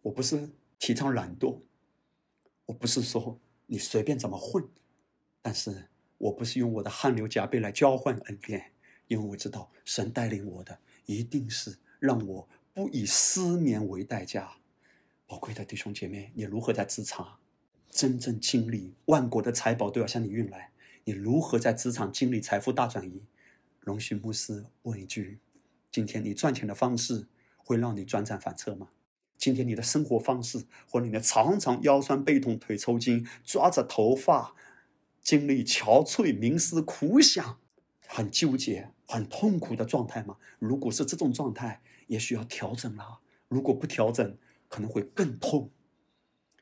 [0.02, 0.48] 我不是。
[0.84, 1.60] 提倡懒惰，
[2.66, 4.68] 我不是说你随便怎么混，
[5.40, 5.88] 但是
[6.18, 8.72] 我不是用我的汗流浃背来交换恩典，
[9.06, 14.54] 因为我知道神带领我的一定是让我不以失眠为代价。
[15.26, 17.38] 宝贵的弟兄姐妹，你如何在职场
[17.90, 20.70] 真正经历万国的财宝都要向你运来？
[21.04, 23.22] 你如何在职场经历财富大转移？
[23.80, 25.40] 容许牧师问一句：
[25.90, 28.88] 今天你赚钱的方式会让你转战反侧吗？
[29.36, 34.54] 今天你的生活方式，或你的常常腰酸背痛、腿抽筋、抓着头发、
[35.20, 37.58] 经历憔悴、冥思苦想、
[38.06, 40.36] 很纠结、很痛苦的状态吗？
[40.58, 41.82] 如果是这种状态，
[42.12, 43.20] 也需要调整了。
[43.48, 44.36] 如果不调整，
[44.68, 45.70] 可能会更痛。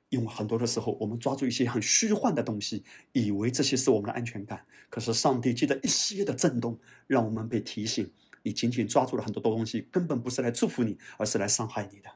[0.08, 4.64] 因为很多的时候，我们抓住一些很虚幻的东西，以为这些是我们的安全感。
[4.88, 6.78] 可是上帝记得一些的震动，
[7.08, 8.08] 让我们被提醒：
[8.44, 12.08] 你紧紧抓住了很多多东西，根本不是来祝福你，而是来伤害你的。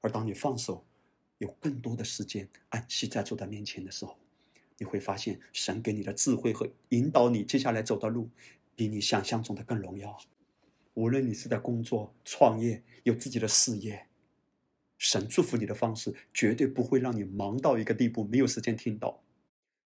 [0.00, 0.84] 而当你放手，
[1.38, 4.18] 有更多的时间安息在主的面前的时候，
[4.78, 8.28] 你会发现神给你的智慧和引导你接下来走的路，
[8.74, 10.18] 比你想象中的更荣耀。
[10.94, 14.06] 无论你是在工作、创业、有自己的事业，
[14.96, 19.22] 神祝福你的方式绝对不会让你忙到一个地步，没有时间听到；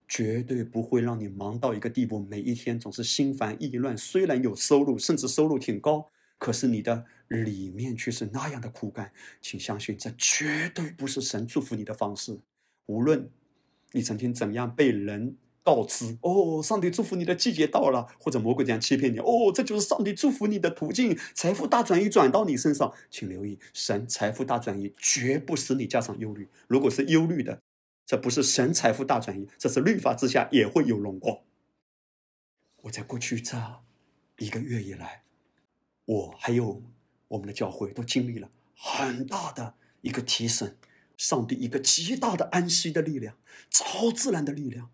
[0.09, 3.97] 绝对不会让你忙到一个地步，每一天总是心烦意乱。
[3.97, 9.13] 虽然有收入，甚至收入挺高，可是你的里面却是那样的枯干。
[9.41, 12.41] 请相信，这绝对不是神祝福你的方式。
[12.87, 13.31] 无论
[13.93, 15.37] 你曾经怎样被人。
[15.67, 26.47] 告知哦，上帝祝福你的季节到了，或者魔鬼这样欺骗你哦，这就是上帝祝福你的途径，财富大转移转到你身上，请留意，神财富大转移绝不使你加上忧虑。
[26.69, 27.61] 如果是忧虑的，
[28.07, 31.37] 这不是神财富大转移，这是律法之下也会有荣光。
[32.83, 33.61] 我在过去这
[34.39, 35.25] 一个月以来，
[36.05, 36.81] 我还有
[37.27, 40.77] 我们的教会都经历了很大的一个提升，
[41.17, 43.35] 上帝一个极大的安息的力量，
[43.69, 44.93] 超自然的力量。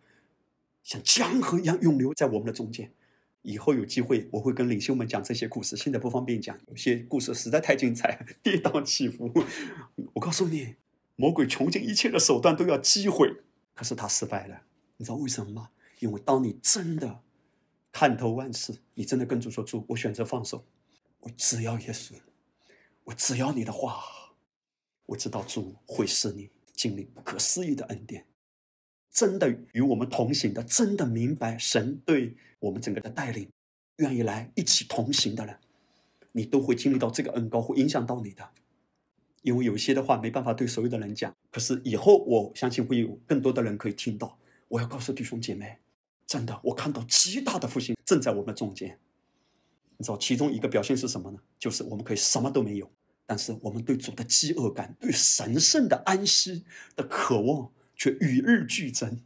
[0.82, 2.92] 像江河一样涌流在我们的中间。
[3.42, 5.76] 以后有机会，我会跟领袖们讲这些故事。
[5.76, 9.32] 现在不方便讲，有些故事实在太精彩，跌宕起伏。
[10.12, 10.76] 我告诉你，
[11.16, 13.42] 魔鬼穷尽一切的手段都要击毁，
[13.74, 14.62] 可是他失败了。
[14.96, 15.70] 你知道为什么吗？
[15.98, 17.20] 因为当你真的
[17.90, 20.64] 看透万事，你真的跟主说：“主，我选择放手，
[21.18, 22.14] 我只要耶稣，
[23.04, 24.02] 我只要你的话。”
[25.06, 28.24] 我知道主会使你经历不可思议的恩典。
[29.12, 33.46] 真的与我们同行的，真的明白神对我们整个的带领，
[33.96, 35.54] 愿意来一起同行的人，
[36.32, 38.48] 你都会经历到这个恩高，会影响到你的。
[39.42, 44.38] 因为有些的话没办法对所有的人讲，可是以后我相信会有更多的人可以听到。
[44.68, 45.76] 我要告诉弟兄姐妹，
[46.26, 48.98] 真的，我看到极大的复兴正在我们中间。
[49.98, 51.38] 你知道其中一个表现是什么呢？
[51.58, 52.90] 就是我们可以什么都没有，
[53.26, 56.64] 但是我们对主的饥饿感，对神圣的安息
[56.96, 57.70] 的渴望。
[58.02, 59.20] 却与日俱增，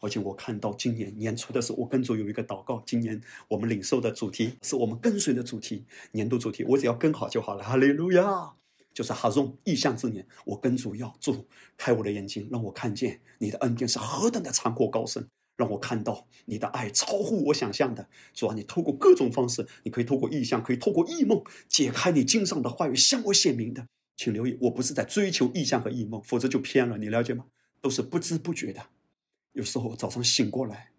[0.00, 2.82] 而且我看到今年年初的时候，我跟主有一个祷告。
[2.84, 3.18] 今年
[3.48, 7.64] 我们领受的主题是我们跟随的主题，年度主题，我只要跟好就好了。
[7.64, 8.52] 哈利路亚，
[8.92, 11.46] 就是哈中意象之年，我跟主要主
[11.78, 15.26] 开我的眼睛，让我看见你的恩典是何等的长阔高深，
[15.56, 18.06] 让我看到你的爱超乎我想象的。
[18.34, 23.86] 主啊，你透过各种方式，你可以透过意象，可以透过异梦，解开你经上的话语，向我显明的。
[24.18, 26.98] 请留意，我不是在追求意象和异梦，否则就偏了。
[26.98, 27.46] 你了解吗？
[27.80, 28.82] 都是不知不觉的，
[29.52, 30.90] 有时候早上醒过来，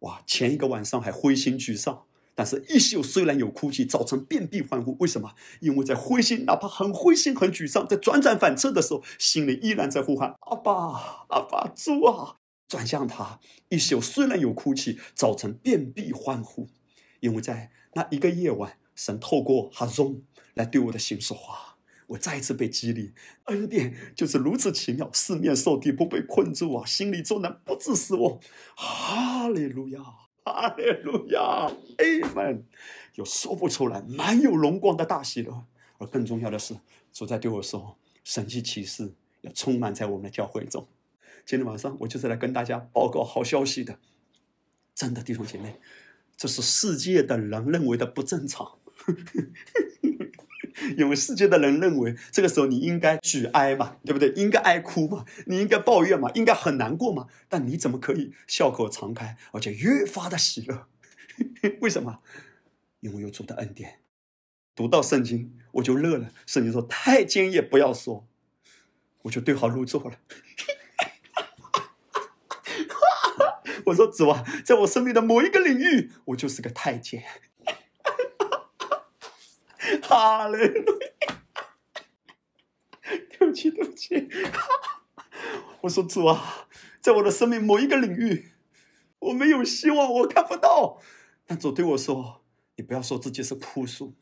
[0.00, 2.04] 哇，前一个晚上还灰心沮丧，
[2.34, 4.96] 但是一宿虽然有哭泣，早晨遍地欢呼。
[5.00, 5.34] 为什么？
[5.60, 12.36] 因为在灰心，哪怕很灰心、很沮丧，在转转反侧的时候，心里依然在呼喊：“阿爸，阿爸，主啊！”
[12.68, 16.68] 转向他，一宿虽然有哭泣，早晨遍地欢呼，
[17.18, 20.22] 因为在那一个夜晚，神透过哈中
[20.54, 21.69] 来对我的心说话。
[22.10, 28.40] 我再一次被激励，恩典就是如此奇妙，四面受敌不被困住啊，心里作难不致失望。
[28.74, 30.00] 哈利路亚，
[30.44, 32.62] 哈利路亚，Amen。
[33.14, 35.64] 有说不出来、满有荣光的大喜乐，
[35.98, 36.74] 而更重要的是，
[37.12, 40.88] 主在对我说，神迹奇事要充满在我们的教会中。
[41.46, 44.00] 今天晚上我就是来跟大家报告好消息的，
[44.96, 45.78] 真的弟兄姐妹，
[46.36, 48.78] 这是世界的人认为的不正常。
[50.96, 54.30] 因为世界的人认为，这个时候你应该举哀嘛，对不对？
[54.30, 57.26] 应该哀哭嘛，你应该抱怨嘛，应该很难过嘛。
[57.48, 60.86] 但你怎么可以笑口常开，而且越发的喜乐？
[61.80, 62.20] 为什么？
[63.00, 64.00] 因为有主的恩典。
[64.74, 66.30] 读到圣经，我就乐了。
[66.46, 68.26] 圣经说：“太监也不要说。”
[69.22, 70.18] 我就对号入座了。
[73.86, 77.22] 我说：“主啊，在我生命的某一个领域，我就是个太监。”
[80.10, 80.58] 哈嘞，
[83.30, 84.28] 对不起，对不起。
[85.82, 86.66] 我说主啊，
[87.00, 88.50] 在我的生命某一个领域，
[89.20, 91.00] 我没有希望，我看不到。
[91.46, 92.42] 但主对我说
[92.74, 94.14] ：“你不要说自己是枯树，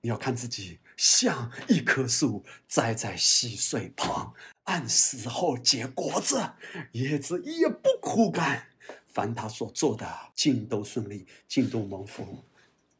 [0.00, 4.32] 你要看自己像一棵树栽在溪水旁，
[4.64, 6.52] 按时候结果子，
[6.92, 8.68] 叶子也不枯干。
[9.06, 12.42] 凡他所做的，尽都顺利，尽都蒙福。”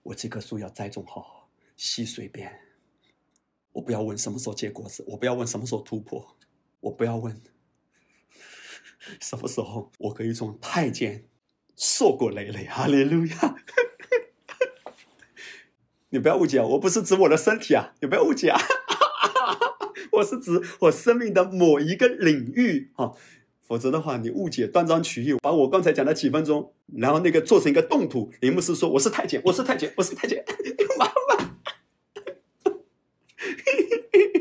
[0.07, 1.36] 我这棵树要栽种好，
[1.77, 2.61] 溪水边。
[3.73, 6.37] 我不要问什么时候结果子，我不要问什么时候突破，
[6.81, 7.41] 我不要问
[9.21, 11.29] 什么时候我可以从太监
[11.77, 12.65] 硕果累累。
[12.65, 13.57] 哈利路亚！
[16.11, 18.59] 你不要误解，我不是指我的身体啊，你不要误解啊，
[20.13, 23.13] 我是指我生命的某一个领域啊。
[23.61, 28.33] 否则的话，你误解、断章取义，把我刚才讲的几分钟，然后那个做成一个动图。
[28.41, 30.45] 林牧师说：“我是太监，我是太监，我是太监。”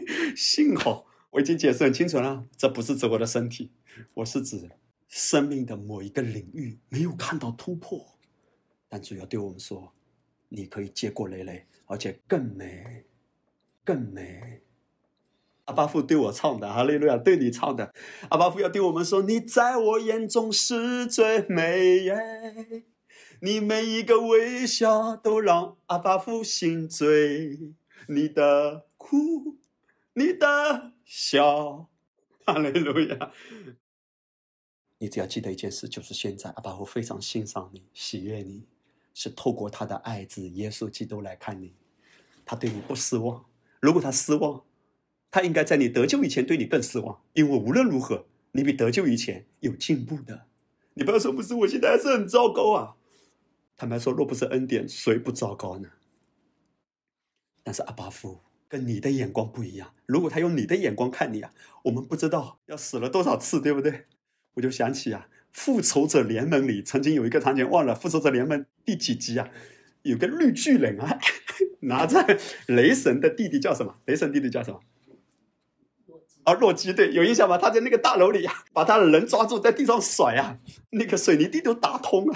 [0.36, 3.72] 幸好我已经解释很清楚了，这不是指我的身体，
[4.14, 4.70] 我是指
[5.08, 8.18] 生命的某一个领域没有看到突破，
[8.88, 9.94] 但主要对我们说
[10.50, 13.06] ：“你可以接过累累，而且更美，
[13.84, 14.62] 更美。”
[15.66, 17.94] 阿巴父对我唱的，哈利路亚，对你唱的。
[18.30, 22.84] 阿巴父要对我们说：“你在我眼中是最美耶，
[23.42, 27.74] 你每一个微笑都让阿巴父心醉。
[28.08, 29.58] 你的哭，
[30.18, 31.90] 你的笑，
[32.46, 33.32] 哈利路亚。
[34.98, 38.66] 你只要记得一件事，就是现在阿巴父非常欣赏你，喜悦你，
[39.14, 41.76] 是透过他的爱子耶稣基督来看你，
[42.46, 43.46] 他对你不失望。
[43.82, 44.64] 如果他失望，
[45.30, 50.48] 他应该在你得救以前对你更失望，因为无论如何，你比得救以前有进步的。
[50.94, 52.96] 你不要说不是，我现在还是很糟糕啊。
[53.76, 55.90] 坦白说，若不是恩典，谁不糟糕呢？
[57.64, 58.40] 但是阿巴夫
[58.78, 59.94] 你的眼光不一样。
[60.06, 61.52] 如果他用你的眼光看你啊，
[61.84, 64.06] 我们不知道要死了多少次，对不对？
[64.56, 69.50] 我就想起啊，《复仇者联盟》里曾经有一个场景，忘了《复仇者联盟》第几集啊？
[70.04, 71.20] 有个绿巨人啊，
[71.82, 73.96] 拿着雷神的弟弟叫什么？
[74.06, 74.80] 雷神弟弟叫什么？
[76.44, 77.58] 啊，洛基对，有印象吗？
[77.58, 80.60] 他在那个大楼里啊，把他的人抓住，在地上甩啊，
[80.92, 82.36] 那个水泥地都打通了。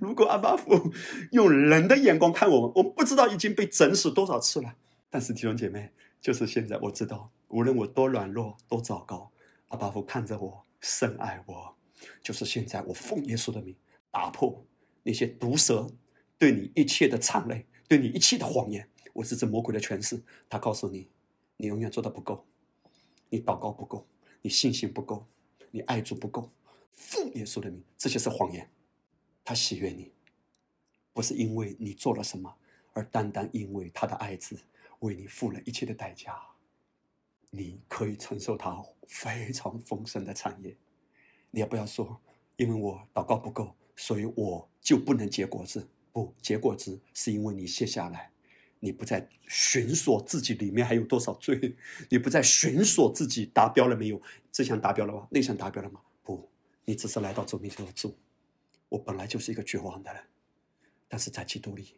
[0.00, 0.92] 如果阿巴夫
[1.30, 4.74] 用人的眼光看我们，我们不知道已经被整死多少次了。
[5.14, 5.88] 但是弟兄姐妹，
[6.20, 9.30] 就是现在，我知道，无论我多软弱、多糟糕，
[9.68, 11.72] 阿巴夫看着我，深爱我。
[12.20, 13.76] 就是现在，我奉耶稣的名，
[14.10, 14.66] 打破
[15.04, 15.88] 那些毒蛇
[16.36, 18.90] 对你一切的谄媚，对你一切的谎言。
[19.12, 21.08] 我是这魔鬼的权势，他告诉你，
[21.58, 22.44] 你永远做的不够。
[23.28, 24.04] 你祷告不够，
[24.42, 25.24] 你信心不够，
[25.70, 26.50] 你爱主不够，
[26.96, 28.68] 奉耶稣的名，这些是谎言。
[29.44, 30.10] 他喜悦你，
[31.12, 32.52] 不是因为你做了什么，
[32.94, 34.58] 而单单因为他的爱子
[35.00, 36.36] 为你付了一切的代价。
[37.50, 40.76] 你可以承受他非常丰盛的产业。
[41.50, 42.20] 你也不要说，
[42.56, 45.88] 因为我祷告不够，所以我就不能结果子。
[46.12, 48.30] 不，结果子是因为你卸下来。
[48.80, 51.74] 你不再寻索自己里面还有多少罪，
[52.10, 54.20] 你不再寻索自己达标了没有，
[54.52, 55.26] 这项达标了吗？
[55.30, 56.02] 那项达标了吗？
[56.22, 56.50] 不，
[56.84, 58.14] 你只是来到主面前说：“主，
[58.90, 60.22] 我本来就是一个绝望的人，
[61.08, 61.94] 但是在基督里，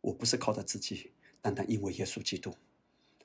[0.00, 2.54] 我不是靠着自己，单单因为耶稣基督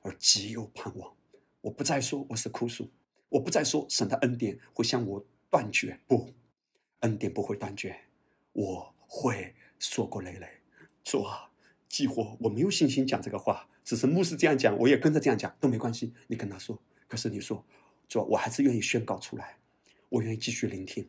[0.02, 1.14] 而极有盼望。
[1.60, 2.90] 我不再说我是枯树，
[3.28, 6.30] 我不再说神的恩典会向我断绝，不，
[7.00, 7.96] 恩典不会断绝，
[8.52, 10.48] 我会硕果累累。
[11.02, 11.50] 主啊！
[11.88, 16.12] 激活，我没有信心讲这个话，只是牧师这样讲，我也跟着这样讲都没关系。
[16.26, 17.64] 你跟他说，可是你说，
[18.08, 19.58] 主，我还是愿意宣告出来，
[20.08, 21.08] 我愿意继续聆听，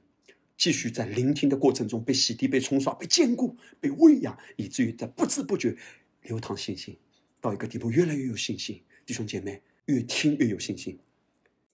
[0.56, 5.76] 继续在聆听的过程中被洗涤、被冲刷、被坚固、被喂养，以至于在不知不觉
[6.28, 6.98] 流淌信心，
[7.42, 8.84] 到一个地步越来越有信心。
[9.06, 11.00] 弟兄姐妹，越听越有信心，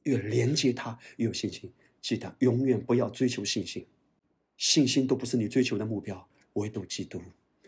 [0.04, 1.72] 越连接他越有信心。
[2.02, 3.88] 记得永远不要追求信心，
[4.58, 7.22] 信心都不是你追求的目标，唯独基督。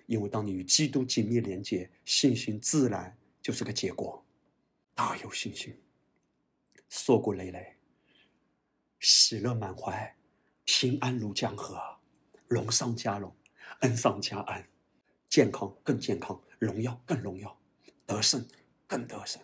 [0.06, 4.24] 因为当你与基督紧密连接，信心自然就是个结果。
[4.94, 5.76] 大有信心，
[6.90, 7.76] 硕果累累，
[9.00, 10.16] 喜乐满怀，
[10.64, 11.82] 平安如江河，
[12.48, 13.36] 荣上加荣，
[13.82, 14.66] 恩上加恩，
[15.28, 17.58] 健康更健康，荣耀更荣耀，
[18.06, 18.46] 得胜
[18.88, 19.42] 更得胜。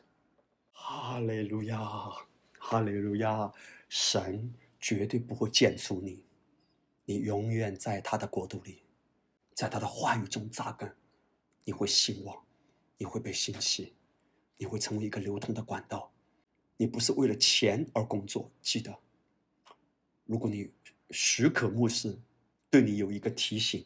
[0.71, 1.79] 哈利路亚，
[2.57, 3.51] 哈利路亚！
[3.89, 6.23] 神绝对不会剪除你，
[7.05, 8.83] 你永远在他的国度里。
[9.53, 10.95] 在他的话语中扎根，
[11.65, 12.41] 你会兴旺，
[12.97, 13.93] 你会被兴起，
[14.57, 16.11] 你会成为一个流通的管道。
[16.77, 18.97] 你不是为了钱而工作，记得，
[20.25, 20.71] 如果你
[21.11, 22.17] 许可牧师
[22.69, 23.85] 对你有一个提醒，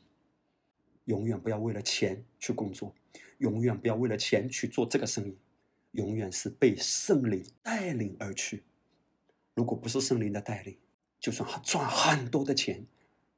[1.06, 2.96] 永远不要为了钱去工作，
[3.40, 5.38] 永远不要为了钱去做这个生意，
[5.92, 8.64] 永远是被圣灵带领而去。
[9.54, 10.78] 如果不是圣灵的带领，
[11.20, 12.86] 就算他赚很多的钱，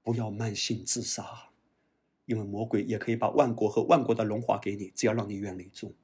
[0.03, 1.49] 不要慢性自杀。
[2.25, 5.95] 因为魔鬼也可以把万国和万国的荣华给你，只要让你远离主。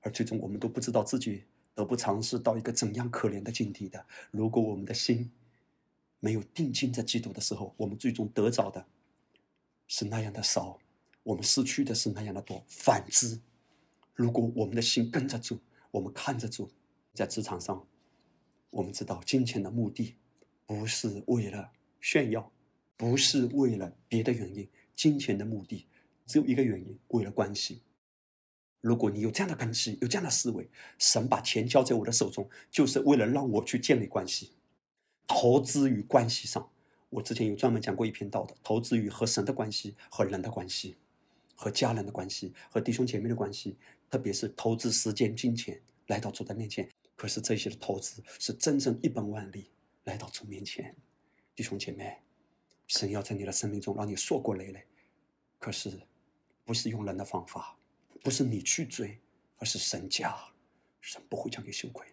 [0.00, 1.44] 而最终，我们都不知道自己
[1.74, 4.06] 得不偿失到一个怎样可怜的境地的。
[4.30, 5.30] 如果我们的心
[6.20, 8.86] 没有定睛在基督的时候，我们最终得着的
[9.86, 10.78] 是那样的少，
[11.22, 12.64] 我们失去的是那样的多。
[12.68, 13.40] 反之，
[14.14, 15.60] 如果我们的心跟着主，
[15.90, 16.70] 我们看着主，
[17.14, 17.86] 在职场上，
[18.70, 20.16] 我们知道金钱的目的
[20.66, 21.70] 不是为了
[22.00, 22.52] 炫耀，
[22.96, 24.68] 不是为了别的原因。
[24.94, 25.86] 金钱的目的
[26.26, 27.82] 只有一个原因，为了关系。
[28.80, 30.68] 如果你有这样的根基，有这样的思维，
[30.98, 34.54] 神把钱交在我的手中，就是为了让我去建立关系。
[35.26, 36.68] 投资与关系上，
[37.08, 40.96] 我之前有专门讲过一篇道的，投资于和神的关系、和人的关系、
[41.62, 43.76] 和家人的关系、和弟兄姐妹的关系，
[44.10, 46.90] 特别是投资时间、金钱来到主的面前。
[47.14, 49.70] 可是这些的投资是真正一本万利
[50.02, 50.92] 来到主面前，
[51.54, 52.18] 弟兄姐妹。
[52.88, 54.84] 神要在你的生命中让你硕果累累，
[55.60, 56.00] 可是
[56.64, 57.78] 不是用人的方法，
[58.24, 59.18] 不是你去追，
[59.58, 60.36] 而是神加，
[61.00, 62.04] 神不会叫你羞愧。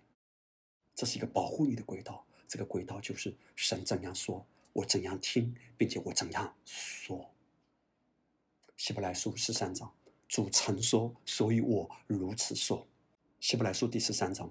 [0.93, 2.23] 这是一个保护你的轨道。
[2.47, 7.27] 这个轨道就是神怎样说，我怎样听，并且我怎样说。
[8.79, 9.93] 希伯来书十三章，
[10.25, 12.87] 主曾说，所以我如此说。
[13.41, 14.49] 希伯来书第十三章，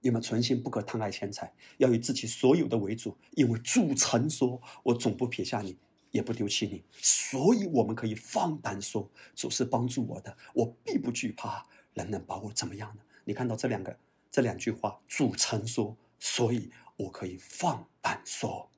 [0.00, 5.78] 你们存心不可贪爱钱财，要以自己所有的为主，因为主曾说，我总不撇下你，
[6.10, 6.84] 也不丢弃你。
[7.00, 13.02] 所以我们可以放胆说，主是帮助我的，我必不惧怕，人能把我怎么样呢？
[13.24, 13.98] 你看到这两个
[14.30, 16.70] 这两句话，主曾说，所以。
[16.98, 18.68] 我可以放胆说，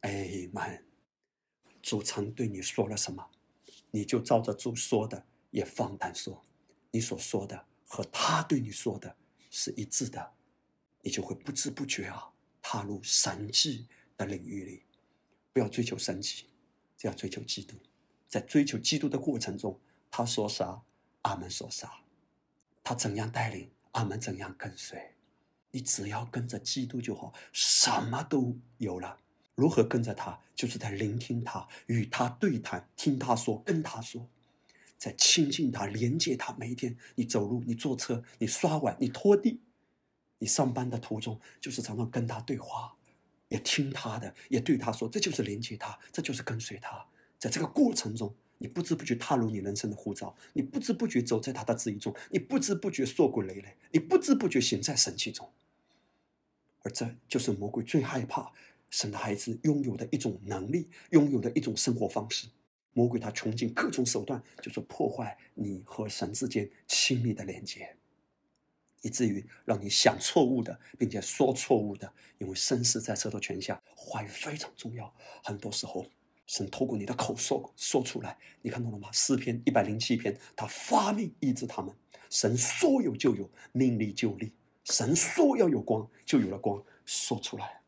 [0.00, 0.82] 哎们，
[1.82, 3.22] 主曾对你说了什么，
[3.90, 6.44] 你就照着主说的也放胆说，
[6.90, 9.16] 你所说的和他对你说的
[9.50, 10.32] 是一致的，
[11.02, 12.30] 你就会不知不觉啊
[12.62, 13.86] 踏入神迹
[14.16, 14.84] 的领域里。
[15.52, 16.46] 不要追求神迹，
[16.96, 17.76] 只要追求基督。
[18.28, 20.80] 在追求基督的过程中，他说啥，
[21.22, 21.88] 阿门说啥；
[22.84, 25.16] 他怎样带领，阿门怎样跟随。
[25.72, 29.18] 你只要跟着基督就好，什么都有了。
[29.60, 30.40] 如何跟着他？
[30.54, 34.26] 就是在聆听他，与他对谈，听他说，跟他说，
[34.96, 36.54] 在亲近他，连接他。
[36.54, 39.60] 每一天，你走路，你坐车，你刷碗，你拖地，
[40.38, 42.94] 你上班的途中，就是常常跟他对话，
[43.48, 47.04] 也听他的，也对他说，这就是连接他，这就是跟随他。
[47.38, 55.50] 在这个过程中，你不知不觉踏入你人生的护照，你不知不觉走在他的旨意中，你不知不觉硕果累累，你不知不觉行在神迹中。
[56.82, 58.50] 而这就是魔鬼最害怕
[58.90, 62.48] 神的孩子拥有的一种能力，拥有的一种生活方式。
[62.92, 67.96] 魔鬼他穷尽各种手段，就是破坏你和神之间亲密的连接，
[69.02, 72.12] 以至于让你想错误的，并且说错误的。
[72.38, 75.14] 因为生死在舌头泉下，话语非常重要。
[75.44, 76.04] 很多时候，
[76.46, 79.08] 神透过你的口说说出来，你看到了吗？
[79.12, 81.94] 诗篇一百零七篇，他发命医治他们。
[82.28, 84.52] 神说有就有，命立就立。
[84.84, 86.82] 神说要有光，就有了光。
[87.04, 87.79] 说出来，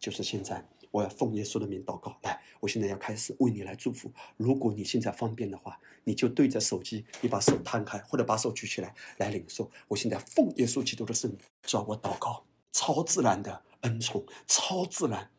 [0.00, 2.18] 就是现在，我要奉耶稣的名祷告。
[2.22, 4.10] 来，我现在要开始为你来祝福。
[4.36, 9.70] 如果你现在方便的话，你就对着手机，你把手摊开，或者把手举起来，来领受。
[9.86, 12.42] 我现在奉耶稣基督的圣名，叫我祷告，
[12.72, 15.30] 超自然的恩宠，超自然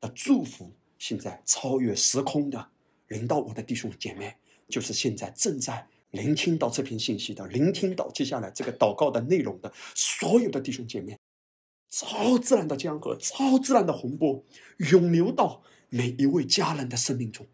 [0.00, 2.68] 的祝福，现在超越时空的
[3.08, 4.36] 临到我的弟兄姐妹，
[4.68, 5.88] 就是现在正在。
[6.10, 11.18] 聆听到这篇信息的，聆听到接下来这个祷告的内容的所有的弟兄姐妹，
[11.96, 14.42] 超自然的江河，超自然的洪波，
[14.78, 17.46] 涌流到每一位家人的生命中，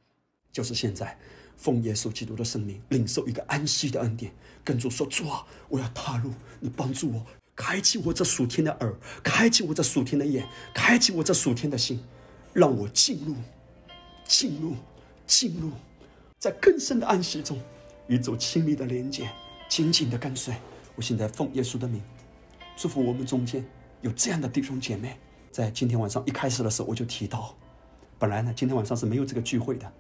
[0.51, 1.19] 就是现在，
[1.59, 4.33] 奉耶稣基督的圣名，领受一个安息的恩典，
[4.65, 12.03] 跟主说：主啊，我要踏入，你帮助我，开启我这属天的耳，开启我这属天的眼，开启我这属天的心，
[12.55, 13.37] 让我进入，
[14.25, 14.75] 进入，
[15.27, 15.71] 进入，
[16.39, 17.61] 在更深的安息中。
[18.07, 19.31] 与主亲密的连接，
[19.69, 20.55] 紧紧的跟随。
[20.97, 22.03] 我现在奉耶稣的名，
[22.75, 23.63] 祝福我们中间
[24.03, 25.17] 有这样的弟兄姐妹。
[25.51, 27.55] 在今天晚上一开始的时候，我就提到，
[28.19, 29.93] 本来呢今天晚上是没有这个聚会的，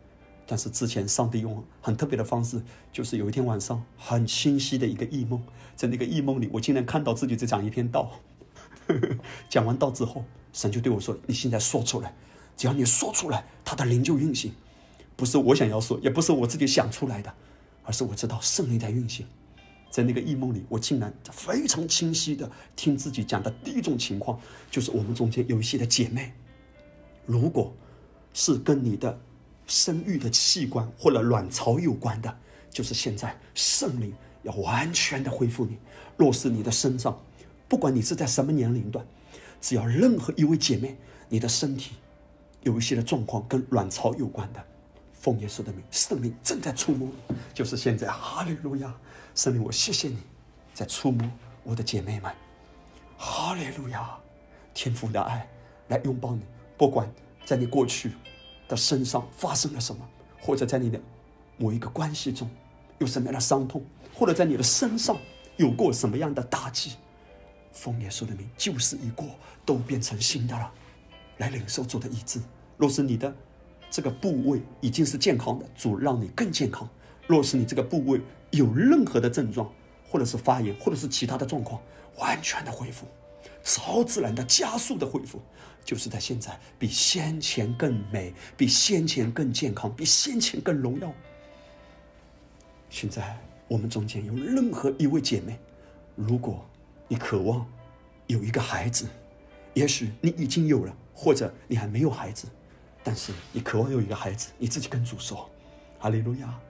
[0.46, 5.42] 但是之前上帝用很特别的方式，就是有一天晚上很清晰的一个异梦，
[5.74, 8.12] 在那个异梦里，我竟然看到自己在讲一篇道。
[9.50, 12.14] 讲完道之后，神就对我说：“你现在说出来，
[12.56, 14.52] 只要你说出来，他的灵就运行。
[15.16, 17.34] 不是我想要说，也不是我自己想出来的。”
[17.82, 19.26] 而是我知道圣灵在运行，
[19.90, 26.32] 在那个异梦里，我竟然非常清晰的听自己讲的第一种情况，就是我们中间有一些的姐妹，
[27.26, 27.74] 如果
[28.32, 29.20] 是跟你的
[29.66, 32.38] 生育的器官或者卵巢有关的，
[32.70, 34.14] 就是现在圣灵
[34.44, 35.76] 要完全的恢复你。
[36.16, 37.20] 若是你的身上，
[37.66, 39.04] 不管你是在什么年龄段，
[39.60, 40.96] 只要任何一位姐妹，
[41.28, 41.92] 你的身体
[42.62, 44.64] 有一些的状况跟卵巢有关的。
[45.12, 47.08] 奉耶稣的名，圣灵正在触摸，
[47.52, 48.94] 就是现在，哈利路亚！
[49.40, 50.18] 圣灵，我谢谢你，
[50.74, 51.26] 在触摸
[51.62, 52.30] 我的姐妹们，
[53.16, 54.18] 哈利路亚！
[54.74, 55.48] 天父的爱
[55.88, 56.42] 来拥抱你，
[56.76, 57.10] 不管
[57.46, 58.12] 在你过去
[58.68, 60.06] 的身上发生了什么，
[60.42, 61.00] 或者在你的
[61.56, 62.50] 某一个关系中
[62.98, 63.82] 有什么样的伤痛，
[64.12, 65.16] 或者在你的身上
[65.56, 66.96] 有过什么样的打击，
[67.72, 69.26] 奉耶稣的名，旧事已过，
[69.64, 70.70] 都变成新的了，
[71.38, 72.38] 来领受主的医治。
[72.76, 73.34] 若是你的。
[73.92, 76.88] 这个部位已经是健康的，主让你更健康。
[77.26, 78.20] 若是你这个部位
[78.50, 79.72] 有任何的症状，
[80.08, 81.80] 或者是发炎，或者是其他的状况，
[82.18, 83.06] 完全的恢复，
[83.62, 85.40] 超自然的加速的恢复，
[85.84, 91.12] 就是在现在比先前更美，比先前更健康，比先前更荣耀。
[92.88, 93.38] 现在
[93.68, 95.58] 我们中间有任何一位姐妹，
[96.16, 96.64] 如果
[97.06, 97.64] 你渴望
[98.26, 99.06] 有一个孩子，
[99.74, 102.48] 也许你已经有了，或者你还没有孩子。
[103.02, 105.48] 但是你渴望有一个孩子，你自己跟主说
[105.98, 106.60] ：“哈利路亚！”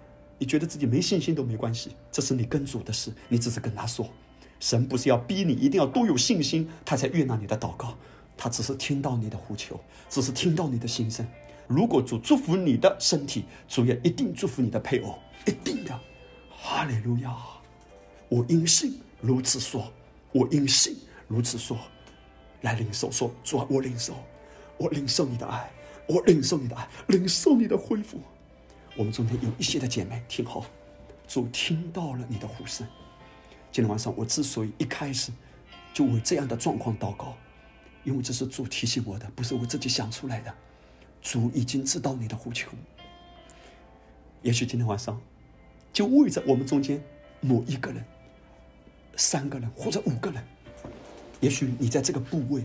[0.41, 4.09] 你觉得自己没信心都没关系，这是你跟主的事，你只是跟他说。
[4.59, 7.95] 神不是要逼你一定要多有信心，他才悦纳你的祷告，
[8.39, 9.79] 他只是听到你的呼求，
[10.09, 11.27] 只是听到你的心声。
[11.67, 16.01] 如果主祝福你的身体，主也一定祝福你的配偶，一定的。
[16.51, 17.37] 哈利路亚！
[18.31, 19.93] 我因信如此说，
[20.33, 20.97] 我因信
[21.29, 21.77] 如此说，
[22.63, 24.15] 来领受说主，我领受，
[24.79, 25.71] 我领受你的爱，
[26.07, 28.19] 我领受你的爱，领受你的恢复。
[28.97, 30.65] 我们中间有一些的姐妹听好，
[31.27, 32.87] 主听到了你的呼声。
[33.71, 35.31] 今天晚上我之所以一开始
[35.95, 37.37] 就为这样的状况祷告，
[38.03, 40.53] 因为这是主提醒我的，不是我自己想出来的。
[41.23, 42.71] 主已经知道你的呼求。
[44.43, 45.21] 也许今天晚上，
[45.93, 47.01] 就为着我们中间
[47.41, 48.05] 某一个人、
[49.17, 50.43] 三个人或者五个人，
[51.41, 52.65] 也许你在这个部位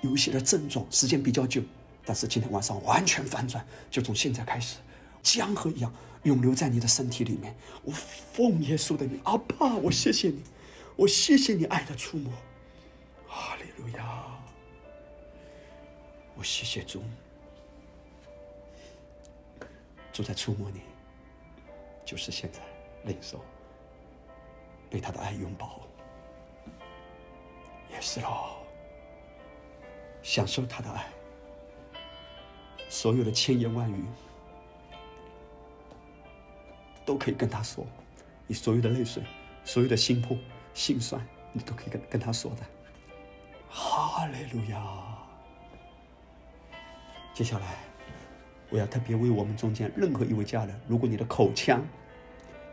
[0.00, 1.60] 有一些的症状，时间比较久，
[2.06, 4.76] 但是今天晚上完全反转，就从现在开始，
[5.22, 5.92] 江河一样
[6.24, 7.54] 涌流在你的身体里面。
[7.82, 10.42] 我奉耶稣的名，阿爸，我谢谢你，
[10.96, 12.32] 我谢谢你爱的触摸。
[13.26, 14.24] 哈利路亚！
[16.34, 17.02] 我谢谢主。
[20.12, 20.80] 主在触摸你，
[22.04, 22.60] 就是现在
[23.04, 23.42] 领受，
[24.90, 25.80] 被他的爱拥抱，
[27.90, 28.56] 也是喽。
[30.22, 31.08] 享受他的爱，
[32.90, 34.04] 所有的千言万语
[37.04, 37.86] 都可以跟他说，
[38.46, 39.22] 你所有的泪水，
[39.64, 40.38] 所有的心痛、
[40.74, 41.20] 心酸，
[41.52, 42.58] 你都可以跟跟他说的。
[43.68, 44.78] 哈利路亚！
[47.34, 47.76] 接下来。
[48.70, 51.86] 我要特别为我们中间任何一位家人，如果你的口腔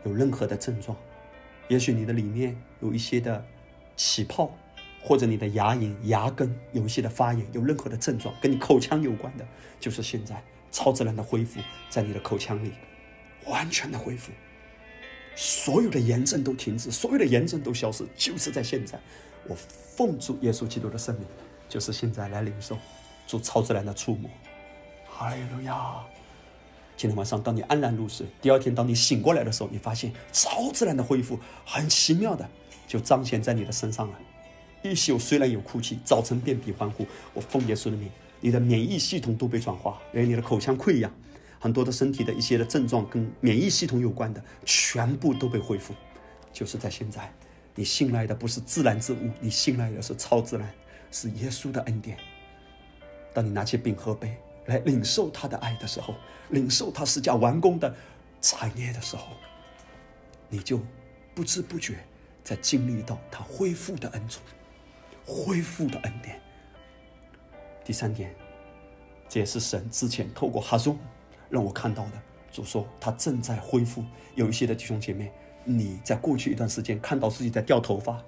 [0.02, 0.96] 有任何的症状，
[1.68, 3.44] 也许你的里面有一些的
[3.96, 4.50] 起泡，
[5.02, 9.46] 或者你的牙龈、牙根有一些的发炎，有任何的症状跟你口腔有关的，
[9.78, 11.60] 就是现在超自然的恢复
[11.90, 12.72] 在你的口腔里，
[13.50, 14.30] 完全的恢复，
[15.34, 18.98] 所有的炎症都停止，所有的炎症都消失，就是在现在，
[19.46, 19.54] 我
[19.96, 21.24] 奉主耶稣基督的圣名，
[21.68, 22.78] 就是现在来领受
[23.26, 24.30] 做超自然的触摸。
[25.08, 25.96] 哈利路亚！
[26.96, 32.48] 今天晚上，当你安然入睡，第二天当你醒过来的时候，你发现超自然的恢复，很奇妙的
[32.86, 34.18] 就彰显在你的身上了。
[34.82, 37.06] 一宿虽然有哭泣，早晨遍地欢呼。
[37.34, 41.12] 我奉耶稣的名，你的免疫系统都被转化，连你的口腔溃疡，
[41.60, 45.94] 很多的身体的一些的症状跟免疫系统有关的，全部都被恢复。
[46.52, 47.32] 就是在现在，
[47.76, 50.68] 你信赖的不是自然之物，你信赖的是超自然，
[51.12, 52.18] 是耶稣的恩典。
[53.32, 54.36] 当你拿起饼和杯。
[54.66, 56.14] 来领受他的爱的时候，
[56.50, 57.92] 领受他施加完工的
[58.40, 59.32] 产业的时候，
[60.48, 60.78] 你就
[61.34, 61.98] 不知不觉
[62.44, 64.40] 在经历到他恢复的恩宠、
[65.26, 66.40] 恢复的恩典。
[67.84, 68.32] 第三点，
[69.28, 70.96] 这也是神之前透过哈松
[71.50, 72.12] 让我看到的。
[72.50, 74.02] 主说他正在恢复。
[74.34, 75.30] 有一些的弟兄姐妹，
[75.64, 78.22] 你在过去一段时间看到自己在掉头发，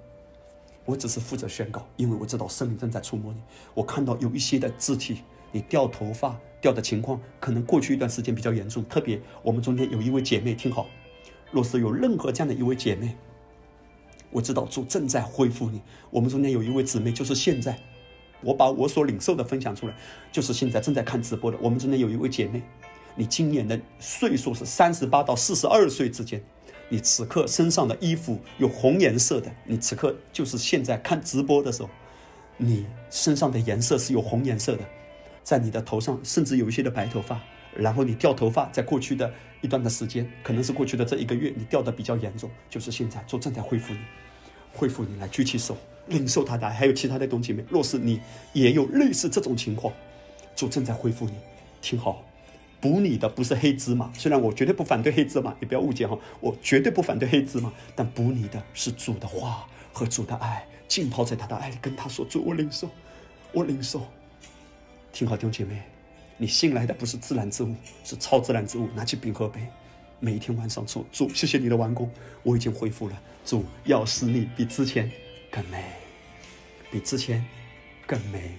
[0.85, 3.39] 我只是负责宣告，因为我知道圣灵正在触摸你。
[3.73, 5.23] 我看到有一些的肢体。
[5.55, 8.83] 你掉头发掉的情况，可能过去一段时间比较严重。
[8.85, 10.87] 特别我们中间有一位姐妹，听好，
[11.51, 13.15] 若是有任何这样的一位姐妹，
[14.31, 15.79] 我知道主正在恢复你。
[16.09, 17.77] 我们中间有一位姊妹，就是现在，
[18.41, 19.93] 我把我所领受的分享出来，
[20.31, 21.57] 就是现在正在看直播的。
[21.61, 22.63] 我们中间有一位姐妹，
[23.15, 26.41] 你今年的岁数是三十八到四十二岁之间，
[26.89, 31.89] 你此刻身上的衣服有红颜色的，你此刻就是现在看直播的时候，
[32.57, 34.83] 你身上的颜色是有红颜色的。
[35.43, 37.39] 在你的头上，甚至有一些的白头发，
[37.75, 43.99] 然后你掉头发，在过去的一段的时间，可能是过去的这一个月，你掉的比较严重，就是现在做正在恢复你，
[44.73, 45.75] 恢复你来举起手，
[46.07, 47.61] 领受他的爱，还有其他的东西没？
[47.69, 48.21] 若是你
[48.53, 49.93] 也有类似这种情况，
[50.55, 51.33] 主正在恢复你，
[51.81, 52.23] 听好，
[52.83, 62.89] 补你的不是黑芝麻，虽然我绝对不反对黑芝麻，你不要误解哈，我绝对不反对黑芝麻，但补你的是主的话和主的爱，浸泡在他的爱里，跟他说主，我领受，
[63.53, 64.05] 我领受。
[65.13, 65.81] 听好，弟兄姐妹，
[66.35, 67.73] 你信赖的不是自然之物，
[68.03, 68.89] 是超自然之物。
[68.93, 69.61] 拿起饼和杯，
[70.19, 72.11] 每一天晚上说：“主，谢谢你的完工，
[72.43, 73.17] 我已经恢复了。
[73.45, 75.09] 主要使你比之前
[75.49, 75.85] 更美，
[76.91, 77.45] 比之前
[78.05, 78.51] 更美，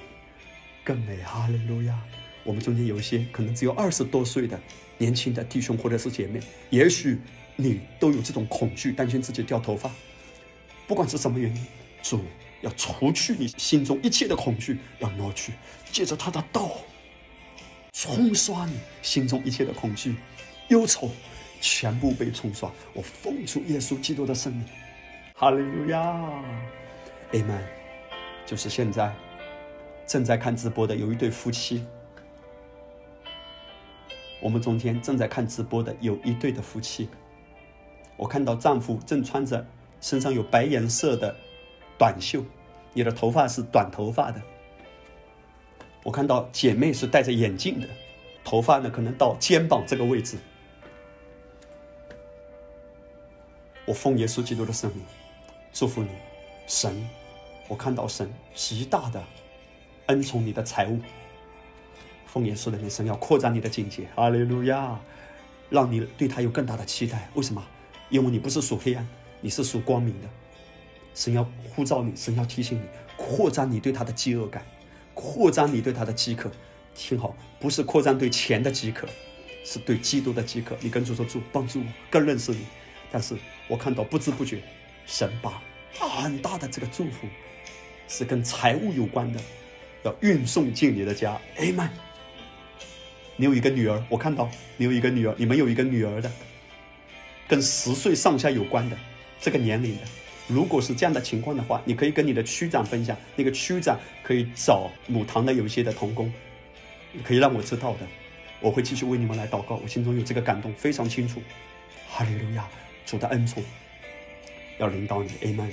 [0.82, 2.00] 更美。”哈利路亚！
[2.44, 4.60] 我们中间有一些可能只有二十多岁的
[4.98, 6.40] 年轻的弟兄或者是姐妹，
[6.70, 7.18] 也许
[7.56, 9.90] 你都有这种恐惧，担心自己掉头发。
[10.86, 11.66] 不管是什么原因，
[12.02, 12.20] 主。
[12.60, 15.52] 要除去你心中一切的恐惧，要挪去，
[15.92, 16.70] 借着他的道
[17.92, 20.16] 冲刷你心中一切的恐惧、
[20.68, 21.10] 忧愁，
[21.60, 22.72] 全部被冲刷。
[22.94, 24.64] 我奉出耶稣基督的圣名，
[25.34, 27.62] 哈利路亚，阿门。
[28.46, 29.14] 就是现在
[30.06, 31.84] 正在看直播的有一对夫妻，
[34.44, 37.08] 我们中间正在看直播的有一对的夫妻，
[38.14, 39.66] 我看到丈夫正穿着
[40.02, 41.34] 身上有白颜色的。
[41.96, 42.44] 短袖，
[42.92, 44.42] 你的头发是短头发的。
[46.02, 47.88] 我看到姐妹是戴着眼镜的，
[48.44, 50.36] 头发呢可能到肩膀这个位置。
[53.86, 55.02] 我奉耶稣基督的圣名，
[55.72, 56.10] 祝福你，
[56.66, 57.08] 神，
[57.68, 59.22] 我看到神极大的
[60.06, 60.98] 恩宠你的财物。
[62.34, 64.98] 奉耶稣的名，神要扩展你的境界，哈利路亚，
[65.70, 67.30] 让你对他有更大的期待。
[67.34, 67.64] 为什么？
[68.10, 69.06] 因为你不是属黑暗，
[69.40, 70.28] 你是属光明的。
[71.14, 72.82] 神要呼召你，神要提醒你，
[73.16, 74.66] 扩展你对他的饥饿感。
[75.14, 76.50] 扩张你对他的饥渴，
[76.92, 79.06] 听好，不是扩张对钱的饥渴，
[79.64, 80.76] 是对基督的饥渴。
[80.80, 82.66] 你跟主说主帮助我更认识你。
[83.12, 83.36] 但是
[83.68, 84.60] 我看到不知不觉，
[85.06, 85.62] 神把
[86.00, 87.28] 很大的这个祝福，
[88.08, 89.40] 是跟财务有关的，
[90.02, 91.40] 要运送进你的家。
[91.56, 91.88] 哎妈，
[93.36, 96.30] 你有一个女儿，我看到你有一个女儿，你们有一个女儿的，
[97.48, 98.96] 跟十岁上下有关的
[99.40, 100.02] 这个年龄的。
[100.46, 106.32] 如果是这样的情况的话，你可以跟你的区长分享，那个区长可以找母堂的有一些的童工，
[107.24, 108.06] 可以让我知道的，
[108.60, 109.76] 我会继续为你们来祷告。
[109.76, 111.42] 我心中有这个感动，非常清楚。
[112.06, 112.68] 哈利路亚，
[113.04, 113.64] 主的恩宠
[114.78, 115.72] 要领导你，Amen，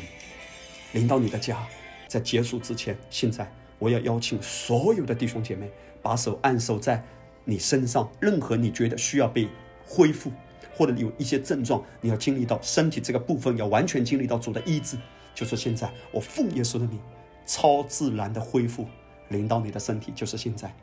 [0.94, 1.64] 领导你的家。
[2.08, 5.70] 在结束之前，现在我要邀请所有的弟兄姐妹，
[6.02, 7.04] 把手按手在
[7.46, 9.48] 你身上，任何你觉得需要被
[9.86, 10.32] 恢复。
[10.74, 14.98] 或者有一些症状，你要经历到身体这个部分要完全经历到主的医治，
[15.36, 17.00] 就是现在我奉耶稣的名，
[17.46, 18.88] 超自然的恢复
[19.28, 20.74] 临到你的身体，就是现在，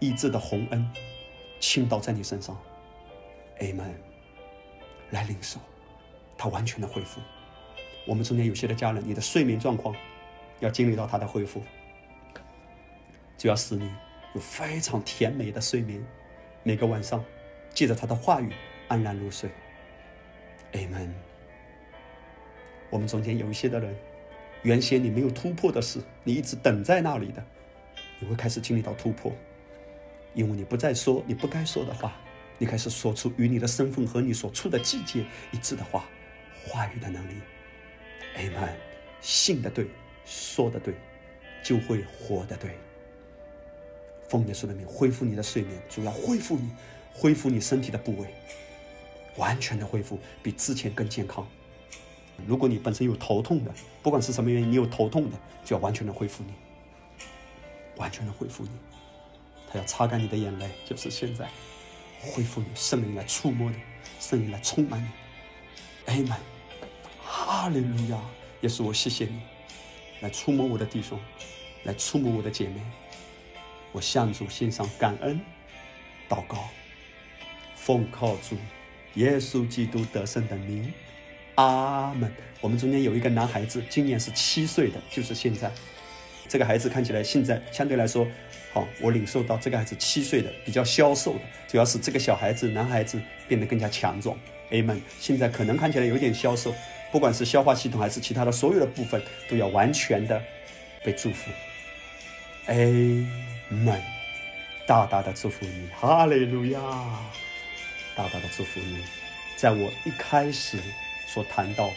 [0.00, 0.90] 医治的洪恩
[1.60, 2.58] 倾倒在你身上
[3.60, 3.94] ，Amen，
[5.10, 5.60] 来领受，
[6.36, 7.20] 他完全的恢复。
[8.04, 9.94] 我们中间有些的家人，你的睡眠状况
[10.60, 11.62] 要经历到他的恢复，
[13.36, 13.88] 就要使你
[14.36, 16.04] 有非常甜美的睡眠，
[16.62, 17.24] 每个晚上
[17.72, 18.52] 借着他的话语。
[18.88, 19.50] 安然入睡
[20.72, 21.08] ，Amen。
[22.88, 23.96] 我们中间有一些的人，
[24.62, 27.44] 原先你没有突破的事，你一直等在那里的，
[28.20, 29.32] 你会开始经历到突破，
[30.34, 32.12] 因为你不再说你不该说的话，
[32.58, 36.04] 你开始说出与你的身份和你所处的季节一致的话，
[36.64, 37.34] 话语的能力
[38.36, 38.74] ，Amen。
[39.20, 39.88] 信的对，
[40.24, 40.94] 说的对，
[41.64, 42.70] 就会活的对。
[44.28, 46.70] 奉耶稣的名，恢复你的睡眠，主要恢复你，
[47.12, 48.28] 恢复你身体的部位。
[49.36, 51.46] 完全的恢复比之前更健康。
[52.46, 53.70] 如果你本身有头痛的，
[54.02, 56.52] 不管是什么原因，你有头痛的，就要完全的恢复你，
[57.96, 58.70] 完全的恢复你。
[59.70, 61.48] 他要擦干你的眼泪，就是现在
[62.20, 63.76] 恢复你，圣灵来触摸你，
[64.20, 65.08] 圣灵来充满你。
[66.06, 66.38] 哎们，
[67.22, 68.18] 哈利路亚！
[68.62, 69.40] 也是我谢谢你，
[70.20, 71.18] 来触摸我的弟兄，
[71.84, 72.80] 来触摸我的姐妹。
[73.96, 75.40] 我向主献上感恩，
[76.28, 76.68] 祷告，
[77.74, 78.54] 奉靠主。
[79.14, 80.92] 耶稣基督得胜的名，
[81.54, 82.30] 阿门。
[82.60, 85.72] 我们中间有一个男孩子，今年是七岁的，就是现在。
[86.46, 88.26] 这个孩子看起来现在相对来说，
[88.70, 93.18] 好，我领受到这个孩子七岁的比较消瘦的，主要是这个小孩子男孩子
[93.48, 94.38] 变得更加强壮。
[94.72, 95.00] 阿门。
[95.18, 96.74] 现在可能看起来有点消瘦，
[97.10, 100.38] 不管是消化系统还是其他的所有的部分，都要完全的
[101.02, 101.50] 被祝福。
[102.66, 102.74] 阿
[103.68, 104.00] 门。
[104.86, 106.80] 大大的祝福你，哈利路亚。
[108.14, 109.04] 大大的祝福你，
[109.56, 110.78] 在我一开始
[111.26, 111.90] 所谈到，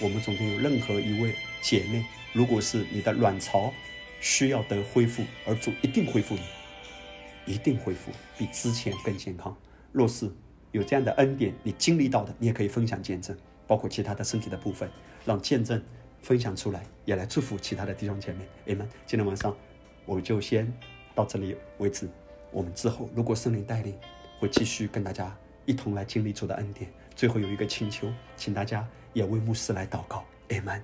[0.00, 3.72] 我们中间有任何一位姐妹，如果是你的卵巢
[4.20, 9.56] 需要得恢复，而主一定恢复你，一定恢复，比之前更健康。
[9.90, 10.30] 若是
[10.72, 13.36] 有这样的恩典，你经历到的，你也可以分享见证，
[13.66, 14.88] 包括其他的身体的部分，
[15.24, 15.82] 让见证
[16.20, 18.46] 分享出来，也来祝福其他的弟兄姐妹。
[18.64, 19.56] 你们今天晚上
[20.04, 20.70] 我就先
[21.16, 22.08] 到这里为止，
[22.52, 23.98] 我们之后如果圣灵带领，
[24.38, 25.36] 会继续跟大家。
[25.64, 26.88] 一同来经历主的恩典。
[27.16, 30.24] 最后有一个请求，请大家也为牧师来祷告。
[30.50, 30.80] 阿门。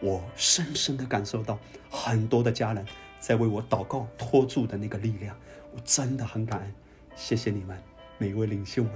[0.00, 1.58] 我深深的感受到
[1.90, 2.86] 很多的家人
[3.20, 5.36] 在为我祷告托住的那个力量，
[5.74, 6.74] 我真的很感恩。
[7.14, 7.78] 谢谢你们
[8.16, 8.92] 每一位领袖们，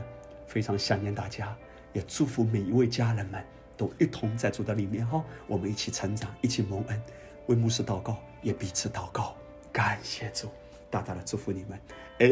[0.47, 1.55] 非常想念大家，
[1.93, 3.45] 也祝福每一位家人们
[3.76, 7.03] 都一同在主的里面哈，我们一起成长，一起蒙恩。
[7.49, 9.37] 为牧师祷告，也彼此祷告。
[9.70, 10.49] 感谢主，
[10.91, 11.80] 大大的祝福你们。
[12.18, 12.26] 阿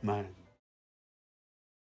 [0.00, 0.43] 门。